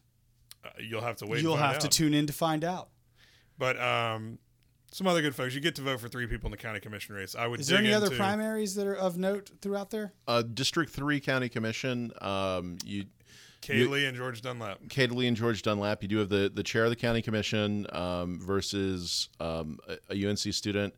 [0.64, 1.42] Uh, you'll have to wait.
[1.42, 1.92] You'll and find have to out.
[1.92, 2.90] tune in to find out.
[3.58, 4.38] But um,
[4.92, 5.54] some other good folks.
[5.54, 7.36] You get to vote for three people in the county commission race.
[7.36, 7.60] I would.
[7.60, 10.14] Is there dig any other into- primaries that are of note throughout there?
[10.28, 12.12] Uh, District Three County Commission.
[12.22, 13.06] Um, you.
[13.62, 14.80] Kaylee and George Dunlap.
[14.88, 16.02] Kate Lee and George Dunlap.
[16.04, 20.30] You do have the, the chair of the county commission um, versus um, a, a
[20.30, 20.94] UNC student,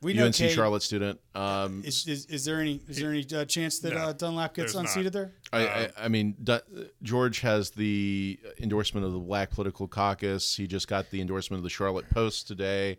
[0.00, 1.20] We know UNC Kate- Charlotte student.
[1.34, 4.54] Um, Is, is, is there any is there any uh, chance that No, uh, Dunlap
[4.54, 4.88] gets there's not.
[4.88, 5.32] unseated there?
[5.52, 6.62] I, I, I mean, Du-
[7.02, 10.56] George has the endorsement of the Black Political Caucus.
[10.56, 12.96] He just got the endorsement of the Charlotte Post today.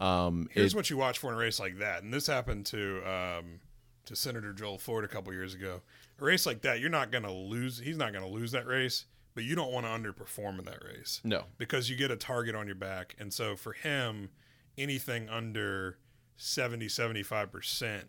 [0.00, 2.66] Um, Here's it- what you watch for in a race like that, and this happened
[2.66, 3.60] to um,
[4.06, 5.82] to Senator Joel Ford a couple years ago.
[6.18, 7.78] A race like that, you're not going to lose.
[7.78, 10.82] He's not going to lose that race, but you don't want to underperform in that
[10.84, 11.20] race.
[11.24, 11.44] No.
[11.58, 14.30] because you get a target on your back, and so for him,
[14.78, 15.98] anything under
[16.36, 18.04] 70, 75 percent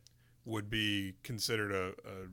[0.46, 2.28] would be considered a, a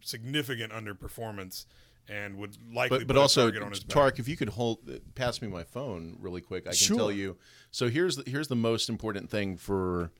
[0.00, 1.64] significant underperformance.
[2.08, 3.94] And would likely but but put a also target on his back.
[3.94, 4.78] Tark, if you could hold
[5.14, 6.96] pass me my phone really quick, I can Sure.
[6.96, 7.36] tell you.
[7.70, 10.10] So here's the, here's the most important thing for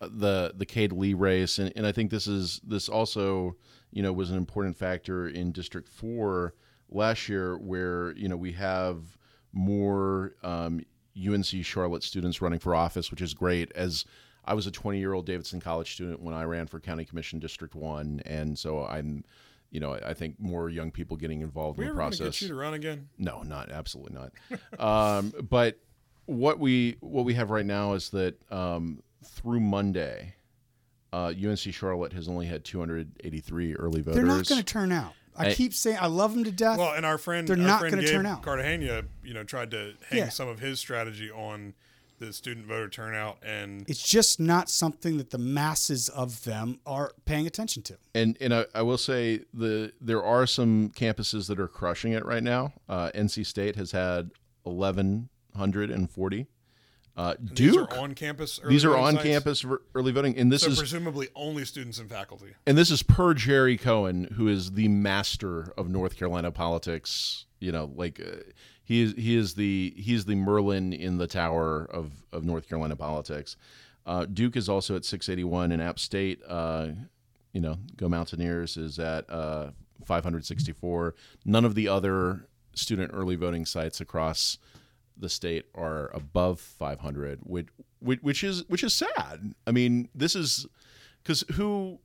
[0.00, 3.56] uh, the the Cade Lee race, and, and I think this is this also
[3.92, 6.54] you know was an important factor in District Four
[6.90, 9.16] last year, where you know we have
[9.52, 10.82] more um,
[11.16, 13.72] UNC Charlotte students running for office, which is great.
[13.72, 14.04] As
[14.44, 17.38] I was a 20 year old Davidson College student when I ran for County Commission
[17.38, 19.24] District One, and so I'm.
[19.76, 22.40] You know, I think more young people getting involved we in the ever gonna process.
[22.40, 23.10] get you to run again?
[23.18, 24.32] No, not absolutely not.
[25.18, 25.78] um, but
[26.24, 30.34] what we what we have right now is that um, through Monday,
[31.12, 34.16] uh, UNC Charlotte has only had 283 early voters.
[34.16, 35.12] They're not going to turn out.
[35.36, 35.54] I Hey.
[35.56, 36.78] keep saying I love them to death.
[36.78, 38.42] Well, and our friend, They're our not gonna turn out.
[38.42, 40.28] Cartagena, you know, tried to hang Yeah.
[40.30, 41.74] some of his strategy on
[42.18, 47.12] the student voter turnout, and it's just not something that the masses of them are
[47.24, 47.96] paying attention to.
[48.14, 52.24] and and I, I will say the there are some campuses that are crushing it
[52.24, 52.72] right now.
[52.88, 54.30] Uh, NC State has had
[55.54, 56.46] 1140.
[57.18, 57.92] Uh, these Duke.
[57.92, 58.60] are on campus.
[58.68, 59.24] These early are voting on sites.
[59.26, 59.64] campus
[59.94, 62.52] early voting, and this So is presumably only students and faculty.
[62.66, 67.46] and this is per Gerry Cohen, who is the master of North Carolina politics.
[67.58, 68.42] You know, like uh,
[68.86, 72.96] he is he is the he's the Merlin in the tower of of North Carolina
[72.96, 73.56] politics.
[74.06, 76.90] Uh, Duke is also at 681, and App State, uh,
[77.52, 79.70] you know, go Mountaineers is at uh,
[80.04, 81.16] 564.
[81.44, 84.58] None of the other student early voting sites across
[85.16, 87.66] the state are above 500, which
[87.98, 89.54] which, which is which is sad.
[89.66, 90.66] I mean, this is
[91.24, 91.98] because who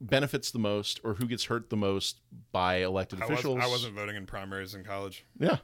[0.00, 2.20] benefits the most or who gets hurt the most
[2.52, 3.56] by elected I officials?
[3.56, 5.24] wasn't, I wasn't voting in primaries in college.
[5.38, 5.58] Yeah,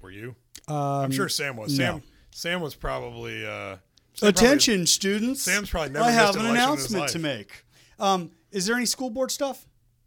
[0.00, 0.34] Were you?
[0.68, 1.76] Um, I'm sure Sam was.
[1.78, 1.84] no.
[1.84, 3.44] Sam Sam was probably.
[3.46, 3.76] Uh,
[4.14, 5.42] Sam probably- Attention, students.
[5.42, 7.64] Sam's probably never I have an an election in his announcement to make.
[7.98, 9.66] Um, is there any school board stuff?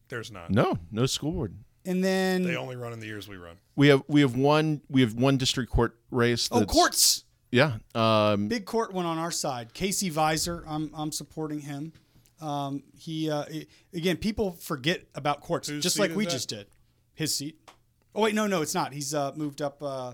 [0.09, 0.49] there's not.
[0.51, 1.55] no, no school board.
[1.85, 3.55] And then They only run in the years we run.
[3.77, 6.49] We have we have one we have one district court race.
[6.51, 7.23] oh, courts.
[7.49, 9.73] Yeah, um, Big court one on our side.
[9.73, 11.93] Casey Viser, I'm I'm supporting him.
[12.41, 16.31] Um, he uh, i- again, people forget about courts, just seat like is we that?
[16.31, 16.67] just did.
[17.13, 17.60] His seat.
[18.13, 18.93] Oh wait, no, no, it's not.
[18.93, 19.81] He's uh, moved up.
[19.81, 20.13] Uh,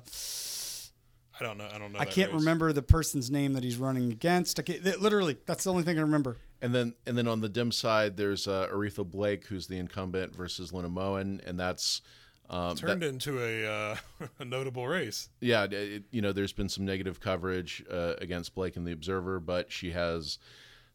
[1.39, 1.67] I don't know.
[1.71, 1.99] I don't know.
[1.99, 2.39] I can't race.
[2.41, 4.59] remember the person's name that he's running against.
[4.59, 6.37] I can't, literally, that's the only thing I remember.
[6.61, 10.35] and then and then on the dim side, there's uh, Aretha Blake, who's the incumbent,
[10.35, 12.01] versus Lena Moen, and that's
[12.49, 13.95] um, that- Turned into a, uh,
[14.39, 15.29] a notable race.
[15.41, 19.39] yeah, it, you know, there's been some negative coverage uh, against Blake in the Observer,
[19.39, 20.39] but she has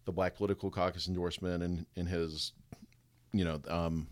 [0.07, 2.53] the Black Political Caucus endorsement and and has,
[3.33, 4.07] you know, um,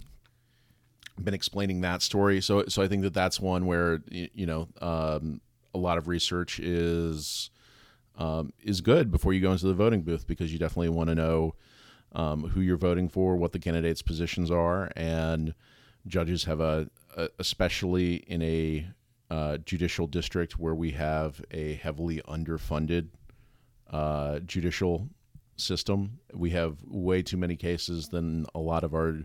[1.25, 2.41] been explaining that story.
[2.41, 5.41] So so I think that that's one where you know um,
[5.75, 7.51] a lot of research is
[8.17, 11.15] um, is good before you go into the voting booth because you definitely want to
[11.15, 11.55] know
[12.13, 15.55] um, who you're voting for, what the candidates' positions are, and
[16.07, 18.87] judges have a, a especially in a
[19.31, 23.09] uh, judicial district where we have a heavily underfunded
[23.91, 25.09] uh, judicial
[25.57, 26.19] system.
[26.33, 29.21] We have way too many cases than a lot of our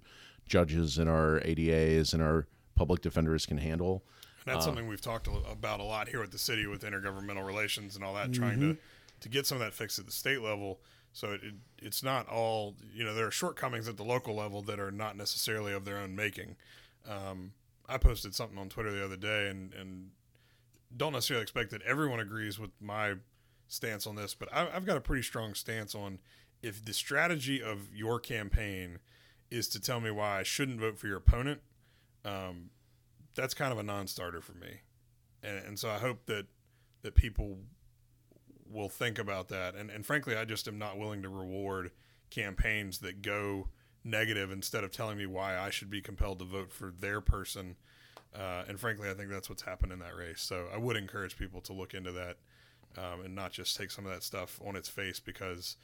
[0.47, 4.03] judges and our ADAs and our public defenders can handle.
[4.45, 7.95] And that's something we've talked about a lot here at the city with intergovernmental relations
[7.95, 8.71] and all that, trying Mm-hmm.
[8.73, 8.77] to,
[9.21, 10.79] to get some of that fixed at the state level.
[11.13, 14.61] So it, it, it's not all, you know, there are shortcomings at the local level
[14.63, 16.57] that are not necessarily of their own making.
[17.09, 17.53] Um,
[17.87, 20.11] I posted something on Twitter the other day and, and
[20.95, 23.13] don't necessarily expect that everyone agrees with my
[23.67, 26.19] stance on this, but I, I've got a pretty strong stance on
[26.61, 28.99] if the strategy of your campaign
[29.51, 31.61] is to tell me why I shouldn't vote for your opponent,
[32.23, 32.69] um,
[33.35, 34.81] that's kind of a non-starter for me,
[35.43, 36.47] and, and so I hope that
[37.01, 37.59] that people
[38.69, 39.75] will think about that.
[39.75, 41.91] And and frankly, I just am not willing to reward
[42.29, 43.69] campaigns that go
[44.03, 47.75] negative instead of telling me why I should be compelled to vote for their person.
[48.33, 50.41] Uh, and frankly, I think that's what's happened in that race.
[50.41, 52.37] So I would encourage people to look into that
[52.97, 55.77] um, and not just take some of that stuff on its face because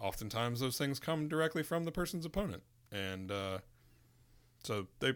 [0.00, 2.62] oftentimes those things come directly from the person's opponent.
[2.92, 3.58] And uh,
[4.62, 5.14] so they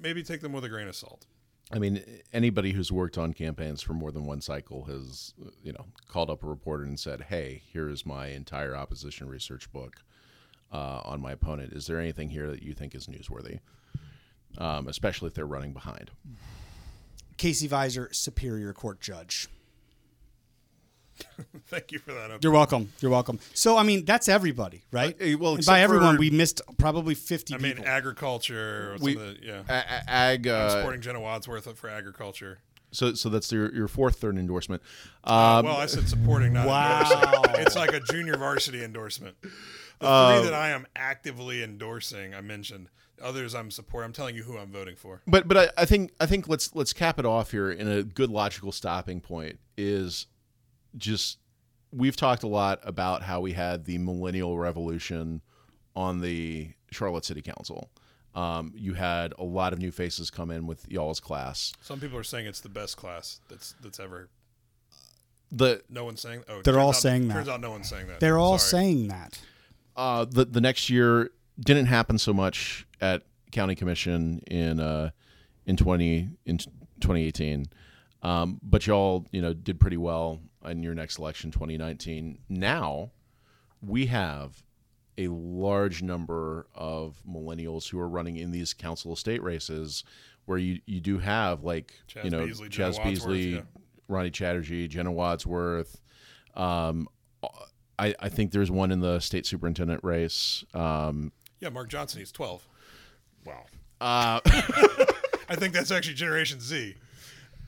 [0.00, 1.26] maybe take them with a grain of salt.
[1.72, 2.02] I mean,
[2.32, 6.28] anybody who's worked on campaigns for more than one cycle has, uh, you know, called
[6.28, 10.02] up a reporter and said, "Hey, here is my entire opposition research book
[10.70, 11.72] uh, on my opponent.
[11.72, 13.60] Is there anything here that you think is newsworthy?"
[14.58, 16.10] Um, especially if they're running behind.
[17.38, 19.48] Casey Viser, Superior Court Judge.
[21.68, 22.30] Thank you for that.
[22.30, 22.42] update.
[22.42, 22.92] You're welcome.
[23.00, 23.38] You're welcome.
[23.54, 25.16] So, I mean, that's everybody, right?
[25.20, 27.88] Uh, well, by everyone, for- we missed probably 50 I mean, people.
[27.88, 28.96] agriculture.
[29.00, 29.62] We- the, yeah.
[29.68, 30.46] A- a- ag.
[30.46, 32.58] I'm Uh, supporting Jenna Wadsworth for agriculture.
[32.90, 34.82] so, so that's your your fourth third endorsement.
[35.24, 37.42] Uh, Um, well, I said supporting, not Wow.
[37.54, 39.36] It's like a junior varsity endorsement.
[39.42, 42.88] The Uh, three that I am actively endorsing, I mentioned.
[43.22, 44.04] Others I'm support.
[44.04, 45.22] I'm telling you who I'm voting for.
[45.28, 48.02] But but I, I think I think let's let's cap it off here in a
[48.02, 50.26] good logical stopping point is
[50.96, 51.38] just
[51.92, 55.42] we've talked a lot about how we had the millennial revolution
[55.94, 57.90] on the Charlotte City Council.
[58.34, 61.74] Um, you had a lot of new faces come in with y'all's class.
[61.82, 64.30] Some people are saying it's the best class that's that's ever.
[65.50, 66.44] The No one's saying.
[66.48, 67.34] Oh, They're all out- saying that.
[67.34, 68.20] Turns out no one's saying that.
[68.20, 68.84] They're all Sorry.
[68.84, 69.38] saying that.
[69.96, 71.30] uh, the the next year
[71.60, 75.10] didn't happen so much at county commission in uh,
[75.66, 76.58] in twenty in
[77.00, 77.66] twenty eighteen,
[78.22, 82.38] um, but y'all you know did pretty well in your next election, twenty nineteen.
[82.48, 83.10] Now
[83.80, 84.62] we have
[85.18, 90.04] a large number of millennials who are running in these council estate races,
[90.46, 93.60] where you you do have like Chaz you know Beasley, Jenna Chaz Wadsworth, Beasley, yeah.
[94.08, 96.00] Ronnie Chatterji, Jenna Wadsworth.
[96.54, 97.08] Um,
[97.98, 100.64] I, I think there's one in the state superintendent race.
[100.74, 102.18] Um, Yeah, Mark Johnson.
[102.20, 102.66] He's 12.
[103.44, 103.64] Wow.
[104.00, 104.40] uh,
[105.48, 106.96] I think that's actually Generation Z.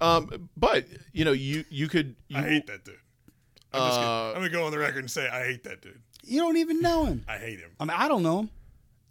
[0.01, 2.97] um, but you know, you you could you, I hate that dude.
[3.73, 4.09] I'm, just kidding.
[4.11, 6.01] Uh, I'm gonna go on the record and say I hate that dude.
[6.25, 7.25] You don't even know him.
[7.29, 7.71] I hate him.
[7.81, 8.51] I mean, I don't know him.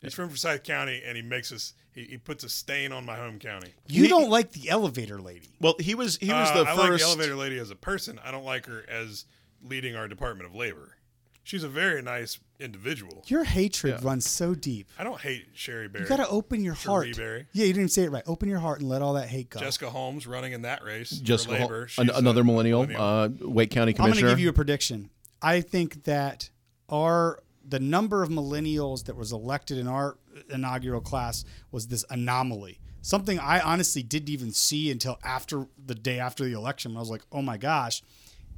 [0.02, 1.74] He's from Forsyth County, and he makes us.
[1.94, 3.72] He, he puts a stain on my home county.
[3.88, 5.50] You He- don't like the elevator lady.
[5.62, 7.76] well he was he was Uh, the I first like the elevator lady as a
[7.76, 8.20] person.
[8.24, 9.26] I don't like her as
[9.62, 10.98] leading our Department of Labor.
[11.44, 13.24] She's a very nice individual.
[13.28, 14.88] Your hatred runs so deep.
[14.98, 16.04] I don't hate Sherry Berry.
[16.06, 17.06] You got to open your heart.
[17.08, 17.48] Cherie Berry.
[17.52, 18.24] Yeah, you didn't say it right.
[18.26, 19.60] Open your heart and let all that hate go.
[19.60, 21.10] Jessica Holmes running in that race.
[21.10, 24.04] Jessica for Hol- an- another millennial, Uh, Wake County commissioner.
[24.04, 25.10] I'm going to give you a prediction.
[25.42, 26.50] I think that
[26.90, 30.18] our the number of millennials that was elected in our
[30.50, 32.80] inaugural class was this anomaly.
[33.02, 36.96] Something I honestly didn't even see until after the day after the election.
[36.96, 38.02] I was like, "Oh my gosh."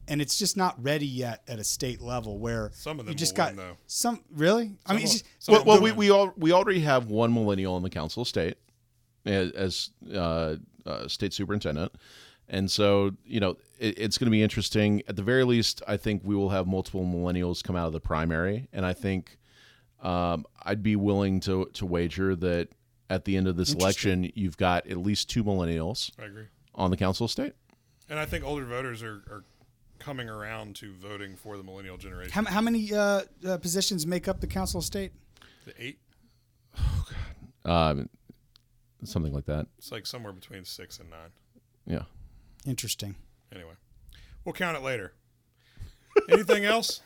[0.08, 3.36] And it's just not ready yet at a state level where Some of you just
[3.36, 3.78] got win, though.
[3.88, 4.76] some really.
[4.86, 7.34] I mean, will- it's just, some well, well we we all we already have one
[7.34, 8.58] millennial in the council of state
[9.26, 11.92] as, as uh, uh, state superintendent,
[12.48, 15.02] and so you know it, it's going to be interesting.
[15.08, 18.00] At the very least, I think we will have multiple millennials come out of the
[18.00, 19.40] primary, and I think
[20.04, 22.70] um, I'd be willing to to wager that
[23.10, 26.46] at the end of this election, you've got at least two millennials I agree.
[26.76, 27.54] on the council of state.
[28.10, 29.44] And I think older voters are, are
[30.00, 32.32] coming around to voting for the millennial generation.
[32.32, 35.12] how, how many uh, uh, positions make up the council of state?
[35.66, 36.00] The eight,
[36.78, 37.08] Oh
[37.64, 38.10] Um,
[39.04, 39.68] something like that.
[39.78, 41.30] it's like somewhere between six and nine.
[41.88, 42.04] Yeah.
[42.66, 43.16] Interesting.
[43.54, 43.74] Anyway,
[44.44, 45.14] we'll count it later.
[46.30, 47.02] Anything else?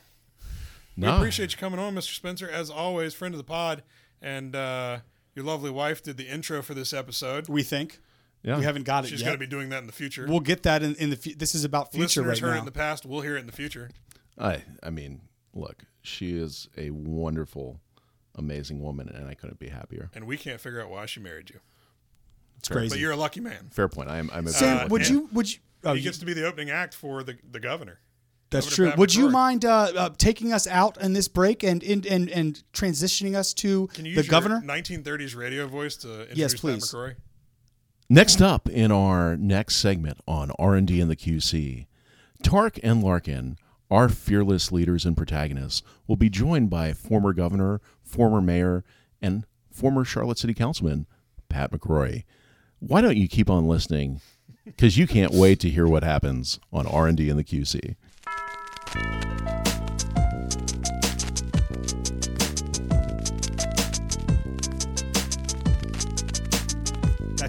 [0.96, 1.12] No.
[1.12, 2.14] We appreciate you coming on, Mr.
[2.14, 2.48] Spencer.
[2.48, 3.82] As always, friend of the pod,
[4.20, 4.98] and uh,
[5.34, 7.48] your lovely wife did the intro for this episode.
[7.48, 7.98] We think
[8.42, 8.58] Yeah.
[8.58, 9.26] we haven't got it She's yet.
[9.26, 10.26] going to be doing that in the future.
[10.28, 11.16] We'll get that in, in the.
[11.16, 11.38] future.
[11.38, 13.04] this is about future Listeners right heard it in the past.
[13.04, 13.90] We'll hear it in the future.
[14.38, 15.20] I I mean,
[15.54, 17.80] look, she is a wonderful,
[18.36, 20.10] amazing woman, and I couldn't be happier.
[20.14, 21.60] And we can't figure out why she married you.
[22.58, 22.88] it's crazy.
[22.94, 23.68] But you're a lucky man.
[23.72, 24.08] Fair point.
[24.08, 24.30] I am.
[24.32, 25.28] I'm a Sam, Uh, would you?
[25.32, 25.58] Would you?
[25.84, 28.00] Oh, he you- gets to be the opening act for the, the governor.
[28.50, 28.90] that's Governor true.
[28.90, 32.30] Pat Would you mind uh, uh, taking us out in this break and and and,
[32.30, 34.62] and transitioning us to Can you the use governor?
[34.64, 36.84] your 1930s radio voice to introduce Yes, Pat please.
[36.84, 37.14] McCrory?
[38.12, 41.86] Next up in our next segment on R&D and the QC,
[42.42, 43.56] Tark and Larken,
[43.88, 48.82] our fearless leaders and protagonists, will be joined by former governor, former mayor,
[49.22, 51.06] and former Charlotte City Councilman
[51.48, 52.24] Pat McCrory.
[52.80, 54.20] Why don't you keep on listening?
[54.64, 57.94] Because you can't wait to hear what happens on R&D and the QC.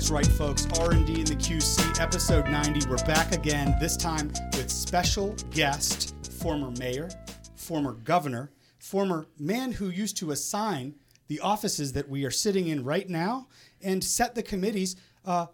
[0.02, 0.66] That's right, folks.
[0.80, 2.90] R and D in the QC, episode 90.
[2.90, 3.76] We're back again.
[3.80, 7.08] This time with special guest, former mayor,
[7.56, 8.50] former governor,
[8.80, 10.96] former man who used to assign
[11.28, 13.48] the offices that we are sitting in right now
[13.84, 14.96] and set the committees.
[15.24, 15.46] Uh,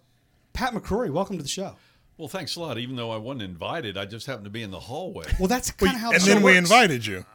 [0.54, 1.76] Pat McCrory, welcome to the show.
[2.18, 2.78] Well, thanks a lot.
[2.78, 5.26] Even though I wasn't invited, I just happened to be in the hallway.
[5.40, 7.26] Well, that's kind of how and then show we invited you.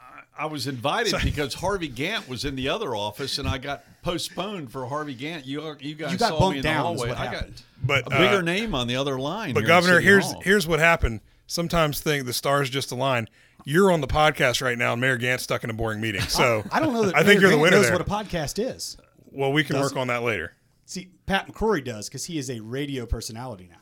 [0.43, 4.72] I was invited because Harvey Gantt was in the other office, and I got postponed
[4.72, 5.47] for Harvey Gantt.
[5.47, 7.09] You you guys You got saw bumped me in the down is hallway.
[7.11, 7.62] what I happened.
[7.84, 9.55] But, got a bigger uh, name on the other line.
[9.55, 10.40] But here Governor, here's Hall.
[10.45, 11.20] here's what happened.
[11.47, 13.28] Sometimes think the stars just align.
[13.64, 16.22] You're on the podcast right now, and Mayor Gantt's stuck in a boring meeting.
[16.22, 17.93] So I don't know that I think you're the winner knows there.
[17.97, 18.97] what a podcast is.
[19.30, 20.01] well, we can Does work he?
[20.01, 20.55] on that later.
[20.86, 23.76] See, Pat McCrory does because he is a radio personality now.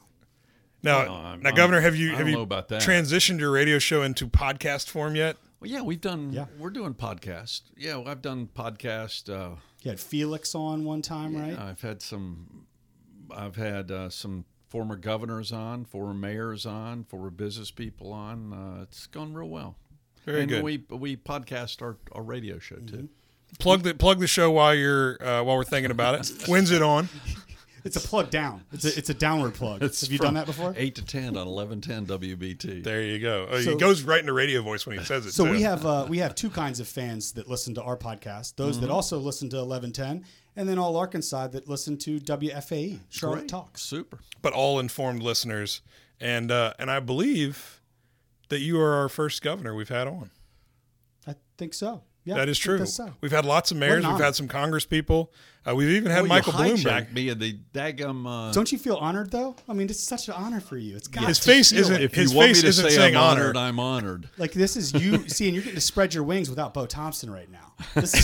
[0.83, 2.83] Now, No, now, I'm- Governor, have you I have you about that.
[2.83, 5.37] transitioned your radio show into podcast form yet?
[5.61, 6.33] Well, yeah, we've done.
[6.33, 6.47] Yeah.
[6.59, 7.63] We're doing podcast.
[7.77, 9.29] Yeah, I've done podcast.
[9.29, 11.59] Uh, You had Felix on one time, right?
[11.59, 12.67] I've had some.
[13.31, 18.53] I've had uh, some former governors on, former mayors on, former business people on.
[18.53, 19.77] Uh, it's gone real well.
[20.25, 20.63] Very and good.
[20.65, 23.11] We we podcast our, our radio show too.
[23.59, 26.33] Plug the plug the show while you're uh, while we're thinking about it.
[26.49, 27.11] When's it on?
[27.85, 28.65] It's a plug down.
[28.73, 29.83] It's a, it's a downward plug.
[29.83, 30.75] It's Have you done that before?
[30.77, 32.83] Eight to ten on eleven ten WBT.
[32.85, 33.47] There you go.
[33.51, 35.33] Oh, So- he goes right into radio voice when he says it.
[35.33, 35.51] So too.
[35.53, 38.57] we have uh, we have two kinds of fans that listen to our podcast.
[38.57, 38.87] Those Mm-hmm.
[38.87, 40.25] that also listen to eleven ten,
[40.57, 43.49] and then all Arkansas that listen to WFAE Charlotte Great.
[43.49, 43.83] Talks.
[43.83, 44.19] Super.
[44.43, 45.81] but all informed listeners,
[46.21, 47.81] and uh, and I believe
[48.49, 50.31] that you are our first governor we've had on.
[51.27, 52.03] I think so.
[52.25, 52.79] Yeah, that is I think true.
[52.79, 53.13] that's so.
[53.23, 54.05] We've had lots of mayors.
[54.05, 54.25] We've honor.
[54.25, 55.33] had some Congress people.
[55.69, 56.83] Uh, we've even had Well, Michael you Bloomberg.
[57.09, 58.27] hijacked me and the daggum.
[58.27, 59.55] Uh, Don't you feel honored though?
[59.69, 60.97] I mean, it's such an honor for you.
[60.97, 62.03] It's got His to face feel isn't- it.
[62.03, 63.57] if his you want face me to isn't say saying I'm honored.
[63.57, 64.29] honored, I'm honored.
[64.39, 65.29] like this is you.
[65.29, 67.73] see, and you're getting to spread your wings without Bo Thompson right now.
[67.95, 68.15] This,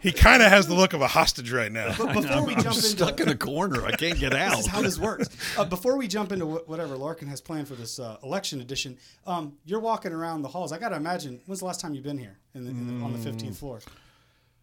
[0.00, 1.94] He kind of has the look of a hostage right now.
[1.98, 3.84] but before we I'm jump stuck into in a corner.
[3.84, 4.50] I can't get out.
[4.56, 5.28] this is how this works.
[5.58, 8.96] Uh, before we jump into wh- whatever Larken has planned for this uh, election edition,
[9.26, 10.72] um, you're walking around the halls.
[10.72, 11.40] I got to imagine.
[11.44, 13.80] When's the last time you've been here in the, in the, on the 15th floor?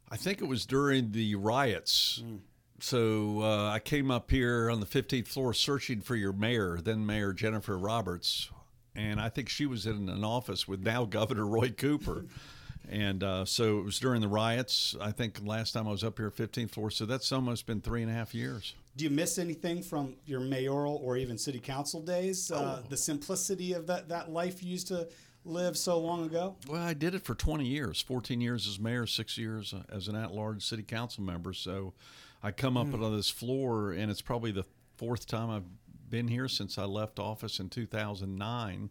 [0.10, 2.24] I think it was during the riots.
[2.80, 7.06] So uh, I came up here on the 15th floor searching for your mayor, then
[7.06, 8.50] Mayor Jennifer Roberts,
[8.96, 12.26] and I think she was in an office with now Governor Roy Cooper.
[12.90, 14.96] And uh, so it was during the riots.
[15.02, 16.90] I think last time I was up here, 15th floor.
[16.90, 18.76] So that's almost been three and a half years.
[18.96, 22.50] Do you miss anything from your mayoral or even city council days?
[22.50, 25.10] Uh, the simplicity of that, that life you used to
[25.48, 26.56] live so long ago?
[26.68, 30.08] Well, I did it for 20 years 14 years as mayor, six years uh, as
[30.08, 31.54] an at large city council member.
[31.54, 31.94] So
[32.44, 35.66] I come up on this floor, and it's probably the fourth time I've
[36.10, 38.90] been here since I left office in 2009.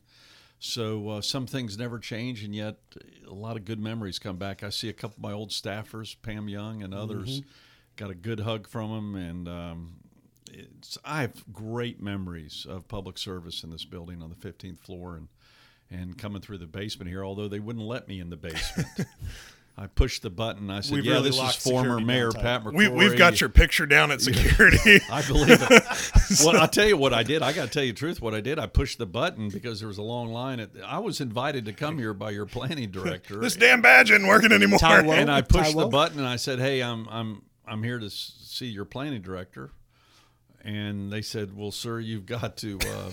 [0.59, 2.76] So uh, some things never change, and yet
[3.28, 4.62] a lot of good memories come back.
[4.62, 7.42] I see a couple of my old staffers, Pam Young and others,
[7.96, 9.92] got a good hug from them, and um,
[10.50, 15.16] it's, I have great memories of public service in this building on the 15th floor,
[15.16, 15.28] and
[15.91, 17.24] and coming through the basement here.
[17.24, 18.89] Although they wouldn't let me in the basement.
[19.78, 20.70] I pushed the button.
[20.70, 22.72] I said, We've "Yeah, really this is former Mayor down, Pat Tyler.
[22.72, 25.01] McCrory." We, we've got your picture down at security.
[25.11, 25.82] I believe it.
[26.43, 27.43] well, I'll tell you what I did.
[27.43, 28.22] I got to tell you the truth.
[28.22, 30.61] What I did, I pushed the button because there was a long line.
[30.61, 34.26] At, I was invited to come here by your planning director, this damn badge isn't
[34.26, 34.78] working anymore.
[34.78, 35.12] Taiwo.
[35.12, 38.66] and I pushed the button and I said, "Hey, I'm I'm I'm here to see
[38.66, 39.72] your planning director."
[40.66, 43.10] And they said, "Well, sir, you've got to uh,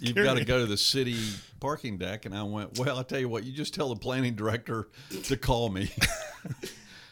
[0.00, 1.16] you've got to go to the city
[1.60, 4.34] parking deck." And I went, "Well, I tell you what, you just tell the planning
[4.34, 4.88] director
[5.24, 5.88] to call me."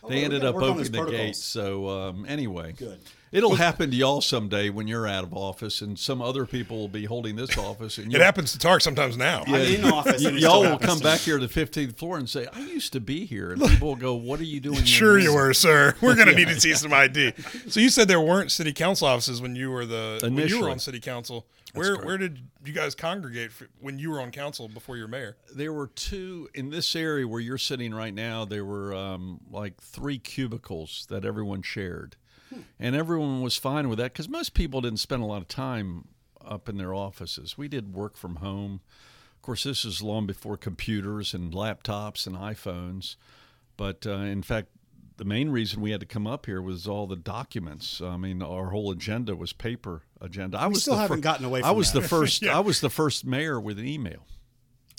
[0.02, 1.26] we they ended gotta up work on those opening the protocols.
[1.26, 1.44] gates.
[1.44, 2.98] So um, anyway, Good.
[3.34, 6.88] It'll happen to y'all someday when you're out of office, and some other people will
[6.88, 9.42] be holding this office, and It happens to Tark sometimes now.
[9.48, 10.24] I'm in office.
[10.24, 13.00] and y'all will come back here to the 15th floor and say, "I used to
[13.00, 15.96] be here," and people will go, "What are you doing?" here Sure you were, sir.
[16.00, 17.32] We're going to need to see some ID.
[17.68, 20.70] So you said there weren't city council offices when you were the when you were
[20.70, 21.46] on city council.
[21.72, 25.36] Where where did you guys congregate for, when you were on council before you're mayor?
[25.52, 28.44] There were two in this area where you're sitting right now.
[28.44, 32.14] There were um, like three cubicles that everyone shared,
[32.78, 36.08] and everyone was fine with that because most people didn't spend a lot of time
[36.44, 37.56] up in their offices.
[37.56, 38.80] We did work from home.
[39.36, 43.16] Of course, this is long before computers and laptops and iPhones.
[43.76, 44.68] But uh, in fact,
[45.16, 48.00] the main reason we had to come up here was all the documents.
[48.00, 50.58] I mean, our whole agenda was paper agenda.
[50.58, 52.00] I was still haven't gotten away I was that.
[52.02, 52.44] the first.
[52.44, 54.26] I was the first mayor with an email.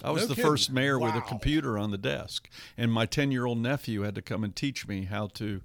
[0.03, 0.51] I was No the kidding.
[0.51, 4.43] first mayor with a computer on the desk, and my ten-year-old nephew had to come
[4.43, 5.61] and teach me how to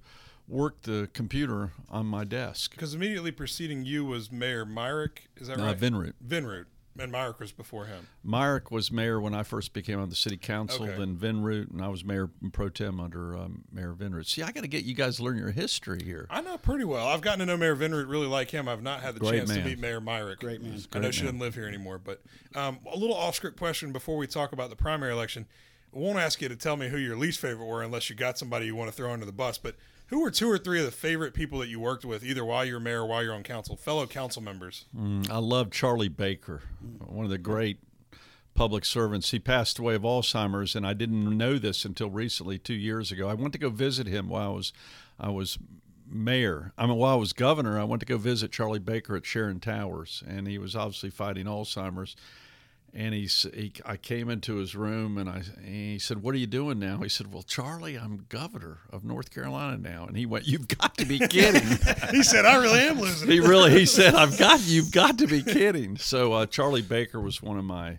[0.51, 2.73] work the computer on my desk.
[2.73, 5.29] Because immediately preceding you was Mayor Myrick.
[5.37, 5.79] Is that Uh, right?
[5.79, 6.15] Vinroot.
[6.27, 6.67] Vinroot.
[6.99, 8.09] And Myrick was before him.
[8.25, 10.99] Myrick was mayor when I first became on the city council, Okay.
[10.99, 14.27] then Vinroot, and I was mayor pro tem under um, Mayor Vinroot.
[14.27, 16.27] See, I got to get you guys to learn your history here.
[16.29, 17.07] I know pretty well.
[17.07, 18.69] I've gotten to know Mayor Vinroot, really like him.
[18.69, 20.41] I've not had the Great chance to meet Mayor Myrick.
[20.41, 20.73] Great man.
[20.73, 21.27] I know Great she man.
[21.35, 21.99] doesn't live here anymore.
[21.99, 22.23] But
[22.57, 25.47] um, a little off script question before we talk about the primary election.
[25.95, 28.37] I won't ask you to tell me who your least favorite were unless you got
[28.37, 29.59] somebody you want to throw under the bus.
[29.59, 29.77] But
[30.11, 32.65] who were two or three of the favorite people that you worked with, either while
[32.65, 34.85] you were mayor or while you're on council, fellow council members?
[34.97, 36.63] Mm, I love Charlie Baker,
[36.99, 37.79] one of the great
[38.55, 39.31] public servants.
[39.31, 43.29] He passed away of Alzheimer's, and I didn't know this until recently, two years ago.
[43.29, 44.73] I went to go visit him while I was,
[45.19, 45.59] I was
[46.07, 46.73] mayor.
[46.77, 49.61] I mean, while I was governor, I went to go visit Charlie Baker at Sharon
[49.61, 52.17] Towers, and he was obviously fighting Alzheimer's.
[52.93, 56.39] And he, he, I came into his room and I, and he said, "What are
[56.39, 60.27] you doing now?" He said, "Well, Charlie, I'm governor of North Carolina now." And he
[60.27, 61.79] went, "You've got to be kidding!"
[62.11, 65.27] he said, "I really am losing." he really he said i've got you've got to
[65.27, 67.99] be kidding so uh, charlie baker was one of my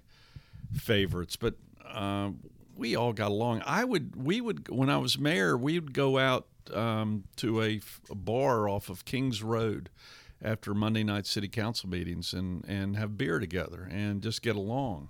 [0.74, 1.56] favorites but
[1.94, 2.40] um,
[2.76, 6.18] we all got along i would we would when i was mayor we would go
[6.18, 7.82] out um, to a
[8.14, 9.90] bar off of kings road
[10.44, 15.10] after monday night city council meetings and and have beer together and just get along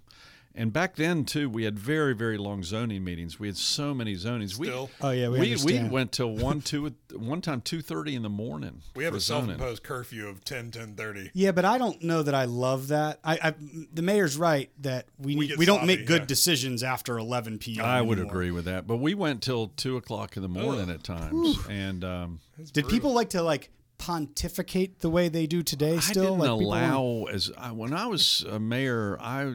[0.54, 3.40] And back then too, we had very very long zoning meetings.
[3.40, 4.56] We had so many zonings.
[4.56, 4.88] Still?
[4.88, 8.22] we, Oh, yeah, we we, we went till one two one time two thirty in
[8.22, 8.82] the morning.
[8.96, 9.52] We have a zoning.
[9.52, 11.30] self-imposed curfew of 10, 10:30.
[11.34, 13.20] Yeah, but I don't know that I love that.
[13.24, 13.54] I, I
[13.94, 16.34] the mayor's right that we We need, get we don't sloppy, make good yeah.
[16.36, 17.86] decisions after 11 p.m.
[17.86, 18.34] I would anymore.
[18.34, 22.04] agree with that, but we went till two o'clock in the morning at times, and
[22.04, 22.40] um,
[22.74, 23.70] Did people like to like
[24.02, 26.00] pontificate the way they do today?
[26.00, 29.54] Still, I didn't like people allow as I, when I was a mayor, I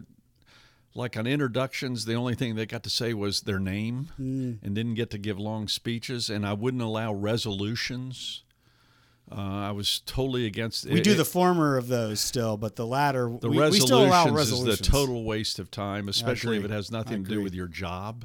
[0.95, 2.05] like on introductions.
[2.05, 4.53] The only thing they got to say was their name, Hmm.
[4.63, 6.31] and didn't get to give long speeches.
[6.31, 8.45] And I wouldn't allow resolutions.
[9.31, 10.87] Uh, I was totally against.
[10.87, 13.63] We it- do it- the former of those still, but the latter the we, we
[13.63, 14.79] resolutions, still allow is resolutions.
[14.79, 18.25] the total waste of time, especially if it has nothing to do with your job.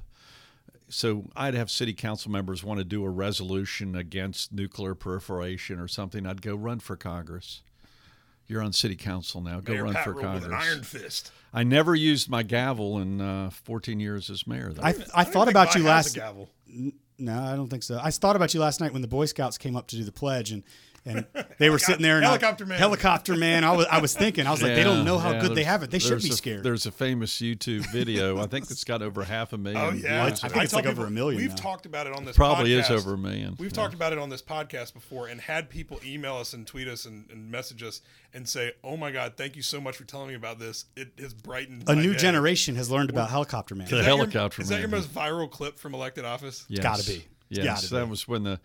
[0.91, 5.87] So I'd have city council members want to do a resolution against nuclear proliferation or
[5.87, 6.25] something.
[6.27, 7.61] I'd go run for Congress.
[8.47, 9.61] You're on city council now.
[9.61, 10.65] Go Mayor run Pat for ruled with Congress.
[10.65, 11.31] an iron fist.
[11.53, 14.73] I never used my gavel in uh, 14 years as mayor.
[14.73, 14.83] Though.
[14.83, 16.15] I, I don't thought about you last.
[16.15, 16.49] a gavel.
[17.17, 17.99] No, I don't think so.
[18.01, 20.11] I thought about you last night when the Boy Scouts came up to do the
[20.11, 20.63] pledge and.
[21.03, 21.25] And
[21.57, 22.77] they were sitting there and I- Helicopter man.
[22.77, 23.63] Helicopter man.
[23.63, 25.63] I was, I was thinking, I was like, they don't know how yeah, good they
[25.63, 25.89] have it.
[25.89, 26.63] They should there's be a- scared.
[26.63, 28.39] There's a famous YouTube video.
[28.39, 29.81] I think it's got over half a million.
[29.81, 30.43] Oh yeah, views.
[30.43, 31.55] I think it's tell like over a million We've now.
[31.55, 32.35] talked about it on this.
[32.35, 32.91] Probably is podcast.
[32.91, 33.55] over a million.
[33.57, 33.75] We've Yeah.
[33.81, 37.05] talked about it on this podcast before, and had people email us and tweet us
[37.05, 38.01] and, and message us
[38.33, 40.85] and say, "Oh my God, thank you so much for telling me about this.
[40.95, 43.87] It has brightened a new day." generation has learned about helicopter man.
[43.87, 46.63] The Is that your- helicopter Is that your most viral clip from elected office?
[46.67, 46.83] Yes.
[46.83, 47.25] gotta be.
[47.49, 48.09] It's Yes, gotta that be.
[48.11, 48.59] was when the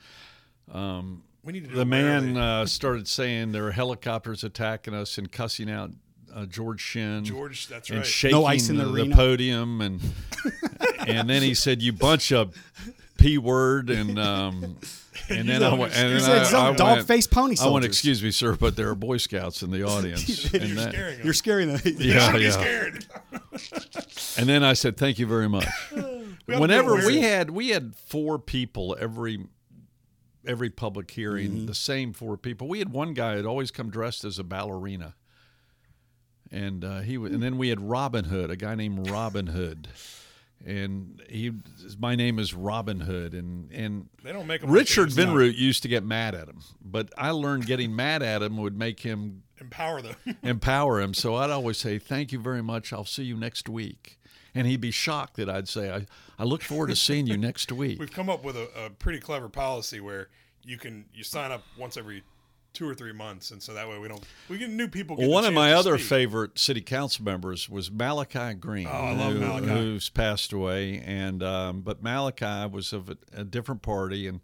[0.70, 5.30] um, We need to the man uh, started saying there were helicopters attacking us and
[5.30, 5.92] cussing out
[6.34, 7.24] uh, George Shinn.
[7.24, 8.06] George, that's and right.
[8.06, 9.14] shaking No ice in the the, arena.
[9.16, 10.00] podium and
[11.06, 12.54] and then he said you bunch of
[13.16, 14.76] p word and um
[15.30, 17.58] and then I went and then said I, some I went- dog-faced pony I went
[17.58, 17.86] soldiers.
[17.86, 21.18] excuse me sir but there are boy scouts in the audience You're and, that- scaring
[21.20, 21.38] You're us.
[21.38, 21.80] scaring them.
[21.98, 23.06] yeah yeah scared.
[24.36, 27.48] and then I said thank you very much We ought to be whenever we had
[27.50, 29.46] we had four people every
[30.46, 31.66] every public hearing Mm-hmm.
[31.66, 35.14] the same four people we had one guy that always come dressed as a ballerina
[36.50, 39.88] and uh, he wa- and then we had Robin Hood a guy named Robin Hood
[40.64, 41.52] and he
[41.98, 45.32] my name is Robin Hood and and they don't make like Richard they used.
[45.34, 48.76] Vinroot used to get mad at him but I learned getting mad at him would
[48.78, 50.14] make him empower them.
[50.42, 51.14] empower him.
[51.14, 52.92] So I'd always say, "Thank you very much.
[52.92, 54.18] I'll see you next week."
[54.56, 56.06] And he'd be shocked that I'd say, "I,
[56.38, 59.20] I look forward to seeing you next week." We've come up with a, a pretty
[59.20, 60.28] clever policy where
[60.64, 62.22] you can you sign up once every
[62.72, 65.16] two or three months, and so that way we don't we get new people.
[65.16, 66.08] Well, one of my other speak.
[66.08, 69.66] favorite city council members was Malachi Greene, Oh, I love who- Malachi.
[69.68, 71.00] who's passed away.
[71.04, 74.40] And um, but Malachi was of a, a different party, and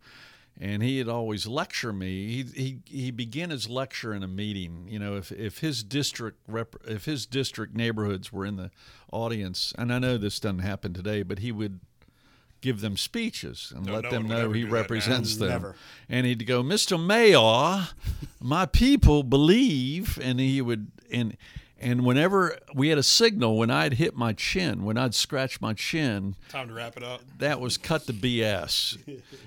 [0.60, 2.26] and he had always lecture me.
[2.28, 4.86] He he he began his lecture in a meeting.
[4.88, 8.70] You know, if if his district rep, if his district neighborhoods were in the
[9.12, 11.80] audience, and I know this doesn't happen today, but he would
[12.60, 14.80] give them speeches and No, let no them know he do that now.
[14.80, 15.48] represents them.
[15.48, 15.74] Never.
[16.08, 16.96] And he'd go, Mr.
[17.04, 17.88] Mayor,
[18.40, 21.36] my people believe, and he would and
[21.82, 25.74] and whenever we had a signal when I'd hit my chin, when I'd scratch my
[25.74, 27.20] chin, Time to wrap it up.
[27.38, 28.98] that was cut to BS.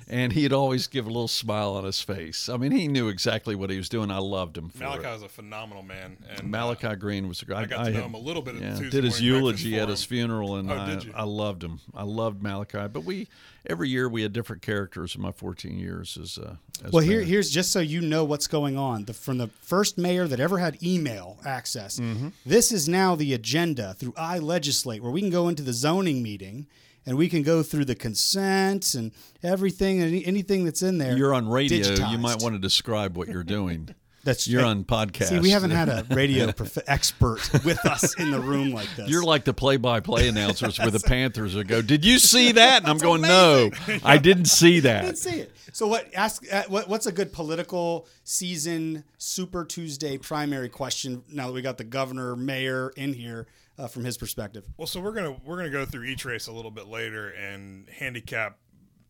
[0.09, 2.49] and he'd always give a little smile on his face.
[2.49, 4.11] I mean, he knew exactly what he was doing.
[4.11, 7.45] I loved him for Malachi was a phenomenal man, and Malachi uh, Greene was a
[7.45, 7.57] great.
[7.57, 10.03] I got to know him a little bit the Yeah, did his eulogy at his
[10.03, 11.13] funeral, and Oh, I, did you?
[11.15, 11.79] I loved him.
[11.93, 12.87] I loved Malachi.
[12.91, 13.27] But we
[13.69, 16.37] every year we had different characters in my 14 years as.
[16.37, 19.05] Uh, as Well, here, here's just so you know what's going on.
[19.05, 22.29] The, from the first mayor that ever had email access, Mm-hmm.
[22.45, 26.67] this is now the agenda through iLegislate, where we can go into the zoning meeting
[27.05, 29.11] and we can go through the consents and
[29.43, 31.15] everything, and any, anything that's in there.
[31.15, 31.87] You're on radio.
[32.09, 33.89] You might want to describe what you're doing.
[34.25, 35.25] That's You're on podcast.
[35.29, 39.07] See, we haven't had a radio prof- expert with us in the room like this.
[39.09, 42.87] You're like the play-by-play announcers with the Panthers that go, "Did you see that?" And
[42.91, 43.69] I'm going, "No,
[44.03, 45.51] I didn't see that." I that." didn't see it.
[45.71, 46.13] So what?
[46.13, 51.23] Ask uh, what, what's a good political season Super Tuesday primary question?
[51.31, 53.47] Now that we got the governor, mayor in here
[53.77, 54.65] uh, from his perspective.
[54.77, 57.87] Well, so we're gonna we're gonna go through each race a little bit later and
[57.89, 58.57] handicap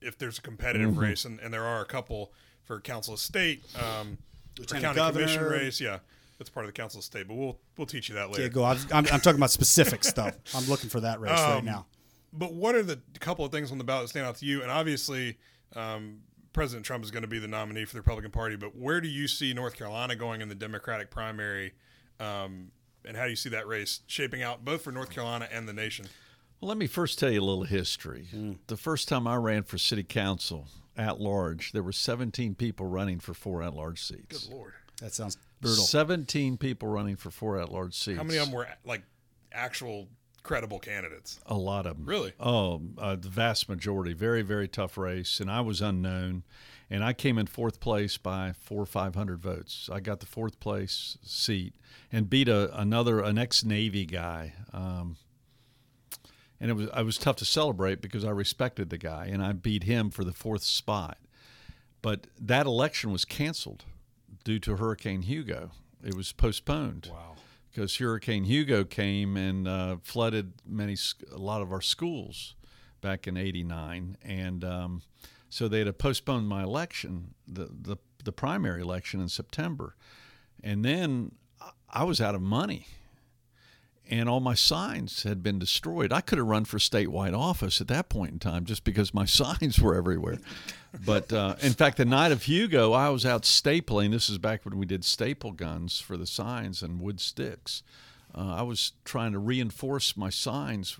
[0.02, 1.00] if there's a competitive Mm-hmm.
[1.00, 5.14] race, and, and there are a couple for council of state, um, for Lieutenant county
[5.14, 5.80] commission race.
[5.82, 6.00] Yeah,
[6.38, 8.44] that's part of the council of state, but we'll we'll teach you that later.
[8.44, 8.64] Yeah, go.
[8.64, 10.36] I'm, I'm, I'm talking about specific stuff.
[10.56, 11.86] I'm looking for that race right Um, now.
[12.34, 14.62] But what are the couple of things on the ballot that stand out to you?
[14.62, 15.38] And obviously,
[15.76, 16.20] um,
[16.52, 18.56] President Trump is going to be the nominee for the Republican Party.
[18.58, 21.74] But where do you see North Carolina going in the Democratic primary?
[22.20, 22.72] Um,
[23.06, 25.74] and how do you see that race shaping out, both for North Carolina and the
[25.74, 26.08] nation?
[26.60, 28.28] Well, let me first tell you a little history.
[28.68, 30.68] The first time I ran for city council
[30.98, 34.46] at large, there were 17 people running for four at-large seats.
[34.48, 35.84] Good lord, That sounds brutal.
[35.84, 38.18] 17 people running for four at-large seats.
[38.18, 39.04] how many of them were like
[39.52, 40.08] actual
[40.46, 41.40] credible candidates.
[41.48, 42.06] A lot of them.
[42.06, 42.32] Really?
[42.40, 44.14] Oh, uh, the vast majority.
[44.14, 45.40] Very, very tough race.
[45.40, 46.44] And I was unknown.
[46.90, 49.90] And I came in fourth place by four or 500 votes.
[49.92, 51.74] I got the fourth place seat
[52.12, 54.54] and beat a, another, an ex Navy guy.
[54.72, 55.18] Um,
[56.60, 59.52] and it was, I was tough to celebrate because I respected the guy and I
[59.52, 61.18] beat him for the fourth spot.
[62.02, 63.86] But that election was canceled
[64.44, 65.72] due to Hurricane Hugo.
[66.04, 67.10] It was postponed.
[67.12, 67.36] Wow.
[67.72, 70.96] Because Hurricane Hugo came and uh, flooded many,
[71.32, 72.56] a lot of our schools
[73.02, 75.02] back in '89, and um,
[75.50, 79.98] so they had postponed my election, the, the the primary election in September,
[80.64, 81.34] and then
[81.90, 82.88] I was out of money
[84.10, 86.12] and all my signs had been destroyed.
[86.12, 89.26] I could have run for statewide office at that point in time just because my
[89.26, 90.40] signs were everywhere.
[91.06, 94.12] But uh, in fact, the night of Hugo, I was out stapling.
[94.12, 97.84] This is back when we did staple guns for the signs and wood sticks.
[98.34, 100.98] Uh, I was trying to reinforce my signs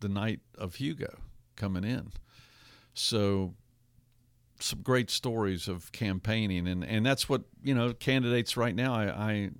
[0.00, 1.18] the night of Hugo
[1.56, 2.12] coming in.
[2.94, 3.54] So
[4.60, 9.04] some great stories of campaigning and, and that's what you know candidates right now I,
[9.04, 9.50] I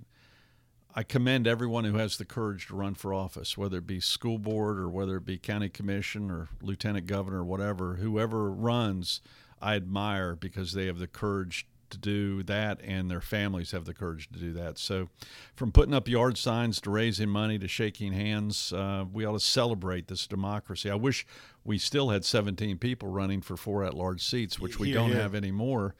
[0.99, 4.37] I commend everyone who has the courage to run for office, whether it be school
[4.37, 7.93] board or whether it be county commission or lieutenant governor or whatever.
[8.01, 9.21] Whoever runs,
[9.61, 13.93] I admire because they have the courage to do that and their families have the
[13.93, 14.77] courage to do that.
[14.77, 15.07] So,
[15.55, 19.39] from putting up yard signs to raising money to shaking hands, uh, we ought to
[19.39, 20.91] celebrate this democracy.
[20.91, 21.25] I wish
[21.63, 25.11] we still had 17 people running for four at large seats, which we Here, don't
[25.11, 25.21] here.
[25.21, 25.95] have anymore.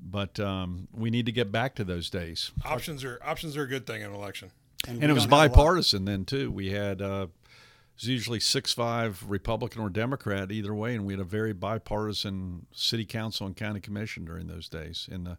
[0.00, 3.66] But um, we need to get back to those days Options are options are a
[3.68, 4.50] good thing in an election.
[4.86, 6.50] and we it was don't have a lot- bipartisan then too.
[6.50, 11.12] We had uh, it was usually six five Republican or Democrat either way, and we
[11.14, 15.36] had a very bipartisan city council and county commission during those days in the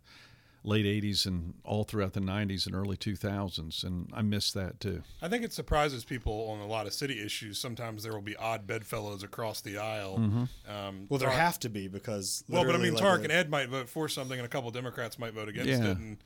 [0.63, 5.03] late '80s and all throughout the '90s and early 2000s, and I miss that too.
[5.21, 7.57] I think it surprises people on a lot of city issues.
[7.57, 10.17] Sometimes there will be odd bedfellows across the aisle.
[10.19, 10.71] Mm-hmm.
[10.71, 12.43] Um, Well, there Tariq- have to be because.
[12.49, 14.49] Well, but I mean, like Tark a- and Ed might vote for something, and a
[14.49, 15.91] couple Democrats might vote against Yeah.
[15.91, 15.97] it.
[15.97, 16.17] And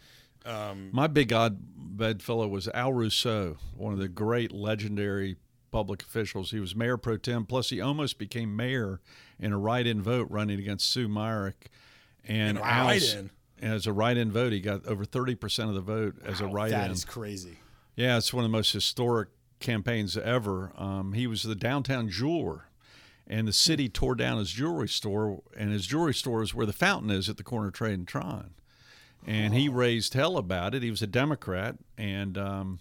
[0.46, 1.58] um, My big odd
[1.98, 5.38] bedfellow was Al Rousso, one of the great legendary
[5.72, 6.52] public officials.
[6.52, 9.00] He was mayor pro tem, plus he almost became mayor
[9.40, 11.70] in a write-in vote running against Sue Myrick.
[12.26, 13.30] And In a Al's- write-in?
[13.64, 16.78] As a write-in vote, he got over thirty percent of the vote as a write-in.
[16.78, 17.60] That is crazy.
[17.96, 19.30] Yeah, it's one of the most historic
[19.62, 20.74] campaigns ever.
[20.78, 22.66] Um, he was the downtown jeweler,
[23.26, 26.74] and the city tore down his jewelry store, and his jewelry store is where the
[26.74, 28.56] fountain is at the corner of Trade and Tryon.
[29.26, 30.84] And he raised hell about it.
[30.84, 32.80] He was a Democrat, and um,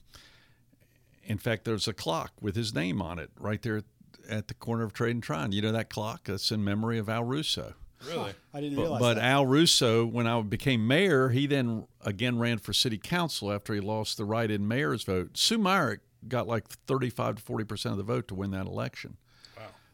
[1.23, 3.83] in fact, there's a clock with his name on it right there
[4.29, 5.53] at the corner of Trade and Tryon.
[5.53, 6.25] You know that clock?
[6.25, 7.75] That's in memory of Al Rousso.
[8.07, 9.25] Really, I didn't But, realize but that.
[9.25, 13.81] Al Rousso, when I became mayor, he then again ran for city council after he
[13.81, 15.37] lost the write-in mayor's vote.
[15.39, 19.17] Sue Myrick got like 35 to 40 percent of the vote to win that election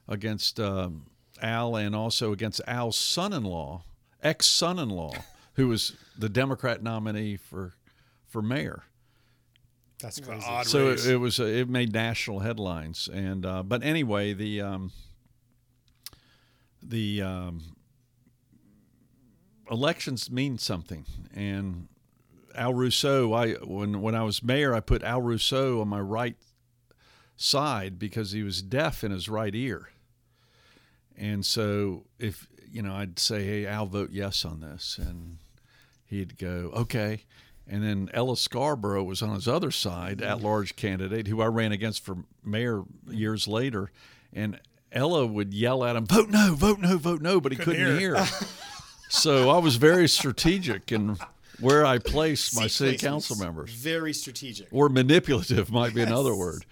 [0.09, 1.07] against um,
[1.43, 3.85] Al and also against Al's son-in-law,
[4.23, 5.13] ex-son-in-law,
[5.55, 7.75] who was the Democrat nominee for
[8.27, 8.85] for mayor.
[10.01, 10.45] That's crazy.
[10.47, 14.61] odd So it, it was uh, it made national headlines, and uh, but anyway, the
[14.63, 14.93] um,
[16.83, 17.63] the um,
[19.71, 21.05] elections mean something,
[21.35, 21.89] and
[22.55, 23.35] Al Rousso.
[23.35, 26.37] I when when I was mayor, I put Al Rousso on my right
[27.37, 29.91] side because he was deaf in his right ear,
[31.17, 35.39] and so if you know, I'd say, "Hey, Al, vote yes on this," and
[36.07, 37.25] he'd go, "Okay."
[37.71, 41.71] And then Ella Scarborough was on his other side, at large candidate, who I ran
[41.71, 43.91] against for mayor years later.
[44.33, 44.59] And
[44.91, 47.99] Ella would yell at him, vote no, vote no, vote no, but he Couldn't couldn't,
[47.99, 48.15] hear.
[48.17, 48.25] hear.
[49.09, 51.17] so I was very strategic in
[51.61, 53.73] where I placed my city council members.
[53.73, 54.69] Very strategic.
[54.71, 56.65] Or manipulative might be another word.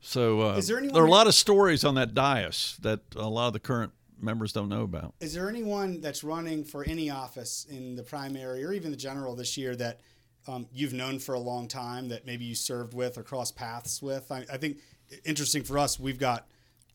[0.00, 3.48] So uh, there there are a lot of stories on that dais that a lot
[3.48, 5.14] of the current members don't know about.
[5.20, 9.34] Is there anyone that's running for any office in the primary or even the general
[9.34, 10.00] this year that
[10.48, 14.02] um, you've known for a long time that maybe you served with or crossed paths
[14.02, 14.30] with?
[14.30, 14.78] I, I think
[15.24, 16.46] interesting for us, we've got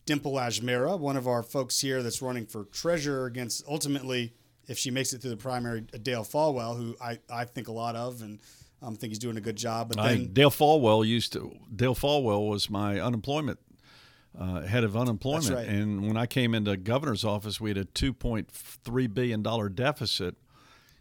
[0.05, 4.33] Dimple Ajmera, one of our folks here that's running for treasurer against ultimately,
[4.67, 7.95] if she makes it through the primary, Dale Folwell, who I, I think a lot
[7.95, 8.39] of and
[8.81, 9.89] um, think he's doing a good job.
[9.89, 11.55] But I, then Dale Folwell used to.
[11.73, 13.59] Dale Folwell was my unemployment
[14.39, 15.67] uh, head of unemployment, right.
[15.67, 19.69] and when I came into governor's office, we had a two point three billion dollar
[19.69, 20.35] deficit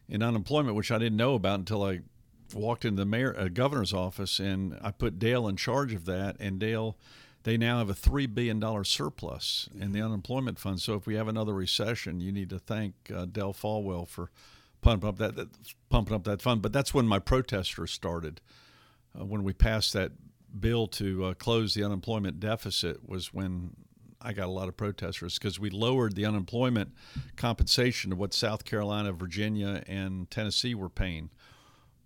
[0.08, 2.00] in unemployment, which I didn't know about until I
[2.54, 6.36] walked into the mayor uh, governor's office, and I put Dale in charge of that,
[6.40, 6.96] and Dale.
[7.46, 10.80] They now have a three billion dollar surplus in the unemployment fund.
[10.80, 14.32] So if we have another recession, you need to thank uh, Dale Folwell for
[14.80, 15.50] pumping up that, that
[15.88, 16.60] pumping up that fund.
[16.60, 18.40] But that's when my protesters started
[19.16, 20.10] uh, when we passed that
[20.58, 23.76] bill to uh, close the unemployment deficit was when
[24.20, 26.94] I got a lot of protesters because we lowered the unemployment
[27.36, 31.30] compensation to what South Carolina, Virginia, and Tennessee were paying.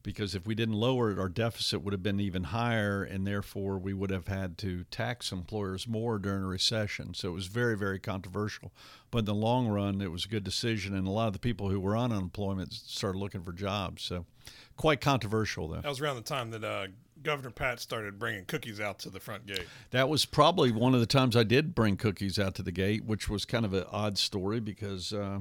[0.02, 3.78] Because if we didn't lower it, our deficit would have been even higher, and therefore
[3.78, 7.12] we would have had to tax employers more during a recession.
[7.12, 8.72] So it was very, very controversial.
[9.10, 11.38] But in the long run, it was a good decision, and a lot of the
[11.38, 14.02] people who were on unemployment started looking for jobs.
[14.02, 14.24] So
[14.76, 15.82] quite controversial, though.
[15.82, 16.86] That was around the time that uh,
[17.22, 19.66] Governor Pat started bringing cookies out to the front gate.
[19.90, 23.04] That was probably one of the times I did bring cookies out to the gate,
[23.04, 25.40] which was kind of an odd story because uh,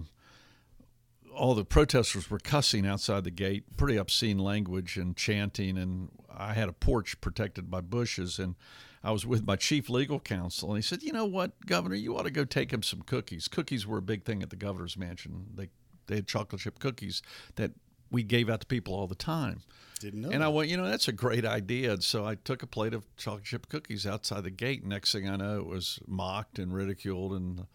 [1.39, 5.77] all the protesters were cussing outside the gate, pretty obscene language and chanting.
[5.77, 8.55] And I had a porch protected by bushes, and
[9.03, 12.17] I was with my chief legal counsel, and he said, "You know what, Governor, you
[12.17, 13.47] ought to go take him some cookies.
[13.47, 15.47] Cookies were a big thing at the governor's mansion.
[15.55, 15.69] They
[16.07, 17.21] they had chocolate chip cookies
[17.55, 17.71] that
[18.11, 19.61] we gave out to people all the time."
[19.99, 20.29] Didn't know.
[20.29, 21.93] And I went, you know, that's a great idea.
[21.93, 24.85] And so I took a plate of chocolate chip cookies outside the gate.
[24.85, 27.67] Next thing I know, it was mocked and ridiculed and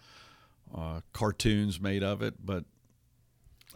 [0.74, 2.34] uh, cartoons made of it.
[2.44, 2.64] But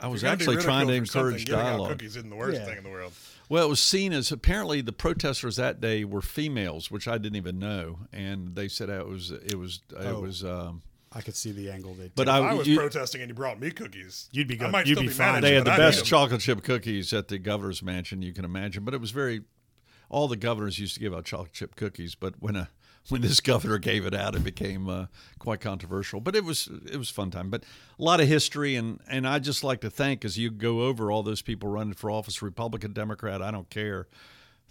[0.01, 1.91] I was If gonna actually trying to ridiculed for something, encourage dialogue.
[1.91, 2.65] Cookies isn't the worst Yeah.
[2.67, 3.13] thing in the world.
[3.49, 7.37] Well, it was seen as apparently the protesters that day were females, which I didn't
[7.37, 10.21] even know, and they said it was it was it Oh.
[10.21, 10.45] was.
[10.45, 12.11] Um, I could see the angle they.
[12.15, 12.29] but.
[12.29, 14.71] If I, I was you- protesting and you brought me cookies, You'd be I good.
[14.73, 15.33] might You'd still be be, fine.
[15.37, 16.05] mad they had the but I'd eat best 'em.
[16.05, 18.85] chocolate chip cookies at the governor's mansion you can imagine.
[18.85, 19.41] But it was very,
[20.11, 22.15] all the governors used to give out chocolate chip cookies.
[22.15, 22.69] But when a
[23.09, 25.07] when this governor gave it out, it became uh,
[25.39, 26.21] quite controversial.
[26.21, 27.51] But it was it was a fun time.
[27.51, 27.65] But
[27.99, 31.11] a lot of history, and and I just like to thank as you go over
[31.11, 34.07] all those people running for office, Republican, Democrat, I don't care.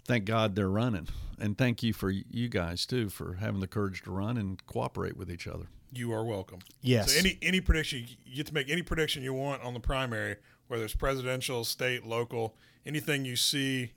[0.04, 1.08] Thank God they're running,
[1.38, 5.16] and thank you for you guys too for having the courage to run and cooperate
[5.16, 5.66] with each other.
[5.92, 6.60] You are welcome.
[6.80, 7.12] Yes.
[7.12, 10.36] So any any prediction you get to make any prediction you want on the primary,
[10.68, 12.54] whether it's presidential, state, local,
[12.86, 13.92] anything you see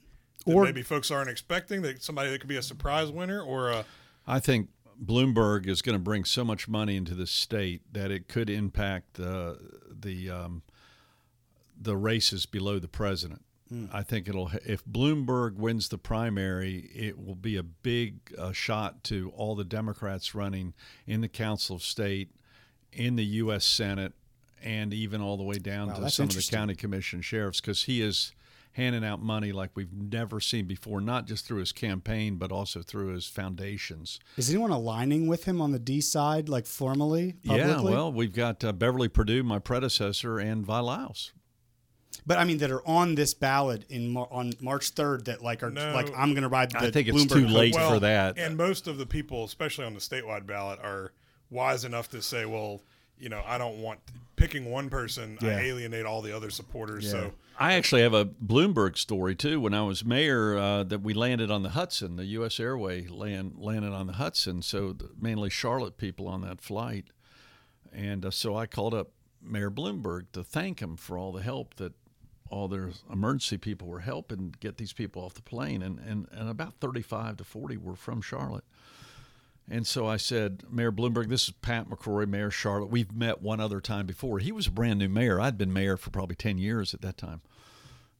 [0.45, 3.69] that Or- maybe folks aren't expecting that somebody that could be a surprise winner or
[3.69, 3.85] a
[4.31, 4.69] I think
[5.03, 9.19] Bloomberg is going to bring so much money into the state that it could impact
[9.19, 9.55] uh,
[9.91, 10.61] the um,
[11.79, 13.43] the races below the president.
[13.93, 19.03] I think it'll if Bloomberg wins the primary, it will be a big uh, shot
[19.05, 20.73] to all the Democrats running
[21.07, 22.31] in the Council of State,
[22.91, 23.65] in the U.S.
[23.65, 24.13] Senate,
[24.61, 27.83] and even all the way down Wow, to some of the county commission sheriffs because
[27.83, 28.33] he is
[28.73, 32.81] handing out money like we've never seen before, not just through his campaign but also
[32.81, 34.19] through his foundations.
[34.37, 38.63] Is anyone aligning with him on the D side, like formally, Yeah, well, we've got
[38.63, 41.33] uh, Beverly Perdue, my predecessor, and Vi Lyles.
[42.25, 45.63] but I mean that are on this ballot in Mar- on March third that like
[45.63, 45.93] are No.
[45.93, 46.71] like I'm going to ride.
[46.71, 47.89] The I think it's Bloomberg too late coat.
[47.93, 48.37] for that.
[48.37, 51.11] And most of the people, especially on the statewide ballot, are
[51.49, 52.81] wise enough to say, well,
[53.17, 53.99] you know, I don't want
[54.35, 55.37] picking one person.
[55.41, 55.57] Yeah.
[55.57, 57.09] I alienate all the other supporters.
[57.09, 57.31] So
[57.61, 59.61] I actually have a Bloomberg story too.
[59.61, 62.59] When I was mayor, uh, that we landed on the Hudson, the U.S.
[62.59, 64.63] Airway land landed on the Hudson.
[64.63, 67.05] So the, mainly Charlotte people on that flight,
[67.93, 69.11] and uh, so I called up
[69.43, 71.93] Mayor Bloomberg to thank him for all the help that
[72.49, 76.49] all their emergency people were helping get these people off the plane, and and, and
[76.49, 78.65] about thirty five to forty were from Charlotte.
[79.69, 82.89] And so I said, Mayor Bloomberg, this is Pat McCrory, Mayor Charlotte.
[82.89, 84.39] We've met one other time before.
[84.39, 85.39] He was a brand new mayor.
[85.39, 87.41] I'd been mayor for probably 10 years at that time.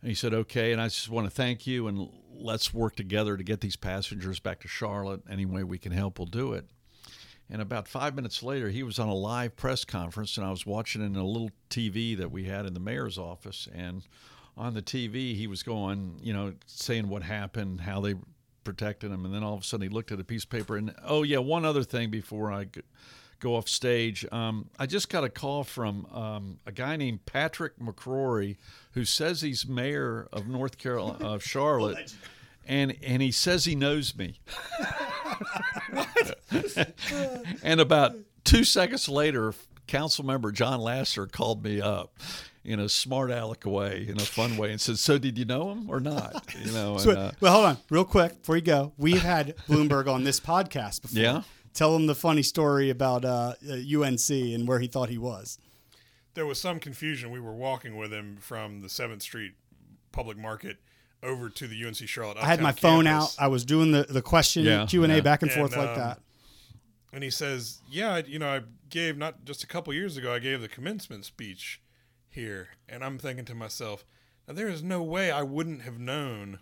[0.02, 0.72] And he said, okay.
[0.72, 4.40] And I just want to thank you and let's work together to get these passengers
[4.40, 5.22] back to Charlotte.
[5.30, 6.66] Any way we can help, we'll do it.
[7.50, 10.66] And about five minutes later, he was on a live press conference, and I was
[10.66, 13.68] watching in a little TV that we had in the mayor's office.
[13.76, 14.04] And
[14.56, 18.16] on the TV, he was going, you know, saying what happened, how they
[18.64, 19.26] protected him.
[19.26, 21.24] And then all of a sudden, he looked at a piece of paper, and oh,
[21.24, 22.68] yeah, one other thing before I
[23.42, 24.26] go off stage.
[24.32, 28.56] Um, I just got a call from um, a guy named Patrick McCrory,
[28.94, 32.14] who says he's mayor of North Carolina, of Charlotte.
[32.68, 34.40] And, and he says he knows me.
[37.64, 39.54] and about two seconds later,
[39.88, 42.14] council member John Lasser called me up
[42.64, 45.72] in a smart aleck way, in a fun way, and said, "So did you know
[45.72, 48.94] him or not?" You know, and, uh, well, hold on, real quick before you go.
[48.98, 51.20] We've had Bloomberg on this podcast before.
[51.20, 51.42] Yeah?
[51.74, 55.58] Tell him the funny story about uh, uh, UNC and where he thought he was.
[56.34, 57.32] there was some confusion.
[57.32, 59.54] We were walking with him from the Seventh Street
[60.12, 60.78] Public Market
[61.24, 62.38] over to the UNC Charlotte.
[62.38, 63.36] I had my Uptown phone out.
[63.40, 65.22] I was doing the, the question Yeah, Q and A yeah.
[65.22, 66.20] back and And, forth like um, that.
[67.14, 70.34] and he says, "Yeah, you know, I gave not just a couple years ago.
[70.34, 71.82] I gave the commencement speech
[72.30, 74.04] here, and I'm thinking to myself,
[74.48, 76.60] now there is no way I wouldn't have known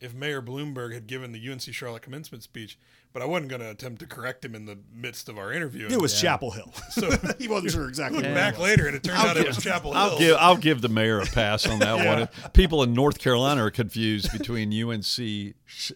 [0.00, 2.78] if Mayor Bloomberg had given the UNC Charlotte commencement speech,
[3.12, 5.88] but I wasn't going to attempt to correct him in the midst of our interview.
[5.90, 6.72] It was Chapel Hill.
[6.90, 8.18] So he wasn't sure exactly.
[8.18, 10.00] look what back later, and it turned out it was Chapel Hill.
[10.00, 12.28] I'll give I'll give the mayor a pass on that one.
[12.52, 15.92] People in North Carolina are confused between UNC sh-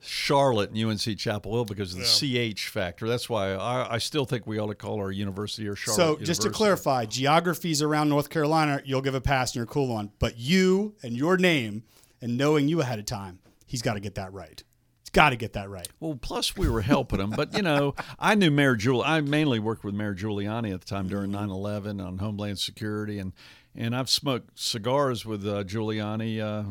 [0.00, 3.06] Charlotte and UNC Chapel Hill because of the CH factor.
[3.06, 6.20] That's why I, I still think we ought to call our university or Charlotte.
[6.20, 9.92] So just to clarify, geographies around North Carolina, you'll give a pass and you're cool
[9.92, 10.10] on.
[10.18, 11.82] But you and your name
[12.20, 14.62] and knowing you ahead of time, he's got to get that right.
[15.02, 15.88] He's got to get that right.
[15.98, 19.02] Well, plus we were helping him, but you know, I knew Mayor Giul.
[19.04, 23.32] I mainly worked with Mayor Giuliani at the time during 9/11 on Homeland Security, and
[23.74, 26.64] and I've smoked cigars with uh, Giuliani uh,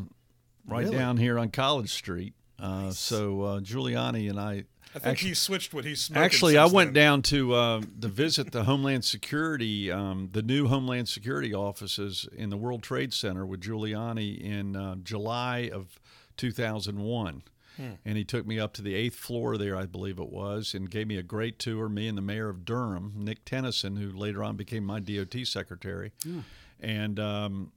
[0.67, 0.97] right Really?
[0.97, 2.33] down here on College Street.
[2.59, 4.65] Uh, So uh, Giuliani and I.
[4.95, 6.09] I think he switched what he's.
[6.15, 7.03] Actually, I went then.
[7.03, 12.49] down to uh, to visit the Homeland Security, um, the new Homeland Security offices in
[12.49, 15.99] the World Trade Center with Giuliani in uh, July of
[16.37, 17.43] 2001.
[18.03, 20.89] And he took me up to the eighth floor there, I believe it was, and
[20.91, 21.87] gave me a great tour.
[21.87, 26.11] Me and the mayor of Durham, Nick Tennyson, who later on became my DOT secretary,
[26.81, 27.71] and um,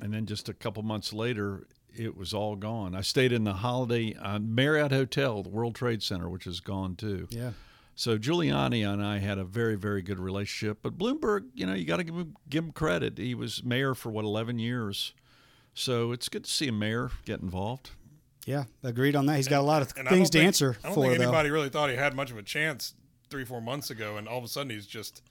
[0.00, 2.94] and then just a couple months later, it was all gone.
[2.94, 6.96] I stayed in the Holiday uh, Marriott Hotel, the World Trade Center, which is gone
[6.96, 7.26] too.
[7.30, 7.52] Yeah.
[7.94, 10.78] So Giuliani and I had a very, very good relationship.
[10.82, 13.18] But Bloomberg, you know, you got to give him give him credit.
[13.18, 15.12] He was mayor for what eleven years,
[15.74, 17.90] so it's good to see a mayor get involved.
[18.46, 19.36] Yeah, agreed on that.
[19.36, 21.24] He's got a lot of And things to think- answer I don't for, think though.
[21.24, 22.94] anybody really thought he had much of a chance
[23.28, 25.22] three, four months ago, and all of a sudden he's just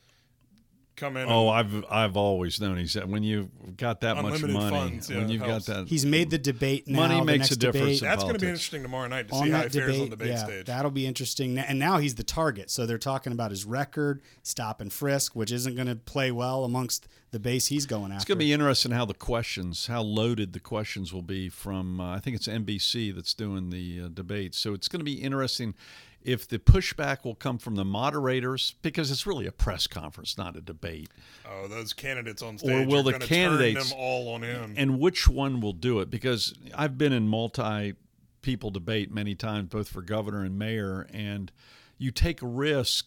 [1.00, 1.30] come in.
[1.30, 5.10] Oh, and, I've I've always known he's that when you've got that much money, funds,
[5.10, 7.00] yeah, when you've got that, He's made the debate now.
[7.00, 8.02] Money the makes next a difference debate.
[8.02, 10.02] that's going to be interesting tomorrow night to on see how he that fares debate,
[10.02, 10.66] on the debate yeah, stage.
[10.66, 11.58] that'll be interesting.
[11.58, 15.52] And now he's the target, so they're talking about his record, stop and frisk, which
[15.52, 18.16] isn't going to play well amongst the base he's going after.
[18.16, 22.00] It's going to be interesting how the questions, how loaded the questions will be from.
[22.02, 25.22] Uh, I think it's NBC that's doing the uh, debates, so it's going to be
[25.22, 25.76] interesting
[26.24, 30.56] if the pushback will come from the moderators because it's really a press conference, not
[30.56, 31.10] a debate.
[31.50, 34.74] oh, those candidates on stage will are the candidates- turn them all on him.
[34.78, 37.96] and which one will do it because I've been in multi
[38.42, 41.52] people debate many times both for governor and mayor and
[41.98, 43.06] you take a risk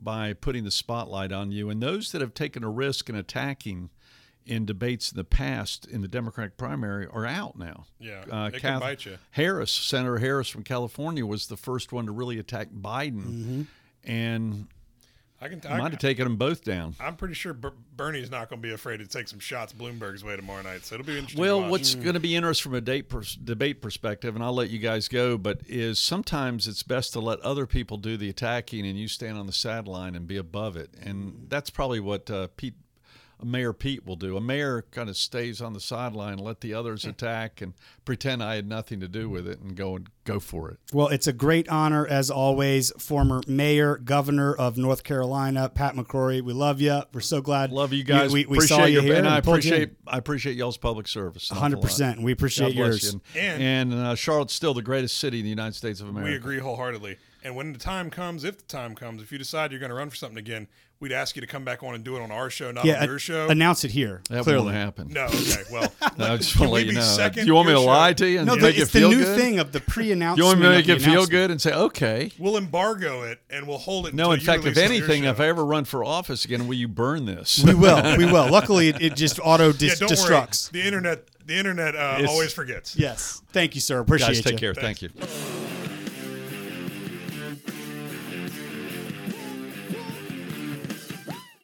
[0.00, 3.90] by putting the spotlight on you and those that have taken a risk in attacking
[4.48, 7.86] in debates in the past in the Democratic primary are out now.
[8.00, 9.18] Yeah, uh, it can bite you.
[9.32, 13.62] Harris, Senator Harris from California, was the first one to really attack Biden, Mm-hmm.
[14.04, 14.66] and
[15.40, 15.60] I can.
[15.64, 16.96] might have I, taken them both down.
[16.98, 20.24] I'm pretty sure Ber- Bernie's not going to be afraid to take some shots Bloomberg's
[20.24, 20.84] way tomorrow night.
[20.84, 21.40] So it'll be interesting.
[21.40, 21.70] Well, to watch.
[21.70, 24.80] what's going to be interesting from a date pers- debate perspective, and I'll let you
[24.80, 28.98] guys go, but is sometimes it's best to let other people do the attacking and
[28.98, 30.90] you stand on the sideline and be above it.
[31.00, 32.74] And that's probably what uh, Pete,
[33.42, 34.36] Mayor Pete will do.
[34.36, 37.74] A mayor kind of stays on the sideline, let the others attack, and
[38.04, 40.78] pretend I had nothing to do with it, and go and go for it.
[40.92, 42.90] Well, it's a great honor, as always.
[42.98, 46.42] Former mayor, governor of North Carolina, Pat McCrory.
[46.42, 47.02] We love you.
[47.12, 47.70] We're so glad.
[47.72, 48.32] Love you guys.
[48.32, 50.76] We, we appreciate saw you your, here, and I pulled you appreciate I appreciate y'all's
[50.76, 51.50] public service.
[51.50, 52.22] an One hundred percent.
[52.22, 53.14] We appreciate God bless yours.
[53.14, 53.20] you.
[53.40, 56.30] And- And, and uh, Charlotte's still the greatest city in the United States of America.
[56.30, 57.18] We agree wholeheartedly.
[57.44, 59.94] And when the time comes, if the time comes, if you decide you're going to
[59.96, 60.66] run for something again,
[61.00, 63.00] we'd ask you to come back on and do it on our show, not Yeah,
[63.02, 63.48] on your show.
[63.48, 64.20] announce it here.
[64.30, 64.64] That clearly.
[64.64, 65.08] won't happen.
[65.12, 65.62] no, okay.
[65.70, 67.02] Well, I just want to we let you be know.
[67.02, 67.90] second Do you want me your to show?
[67.92, 69.38] lie to you and No, make the, you it's the feel new good?
[69.38, 70.38] thing of the pre-announcement.
[70.38, 72.32] You want me to make it feel good and say, okay?
[72.38, 74.14] We'll embargo it and we'll hold it.
[74.14, 75.84] No, until in you fact, if release it on your anything, if I ever run
[75.84, 77.62] for office again, will you burn this?
[77.62, 78.16] We will.
[78.16, 78.50] We will.
[78.50, 80.72] Luckily, it, it just auto yeah, dis- don't destructs.
[80.72, 80.82] worry.
[80.82, 82.96] The internet, the internet uh, always forgets.
[82.96, 83.40] Yes.
[83.52, 84.00] Thank you, sir.
[84.00, 84.58] Appreciate Guys, take you.
[84.58, 84.74] care.
[84.74, 85.10] Thank you.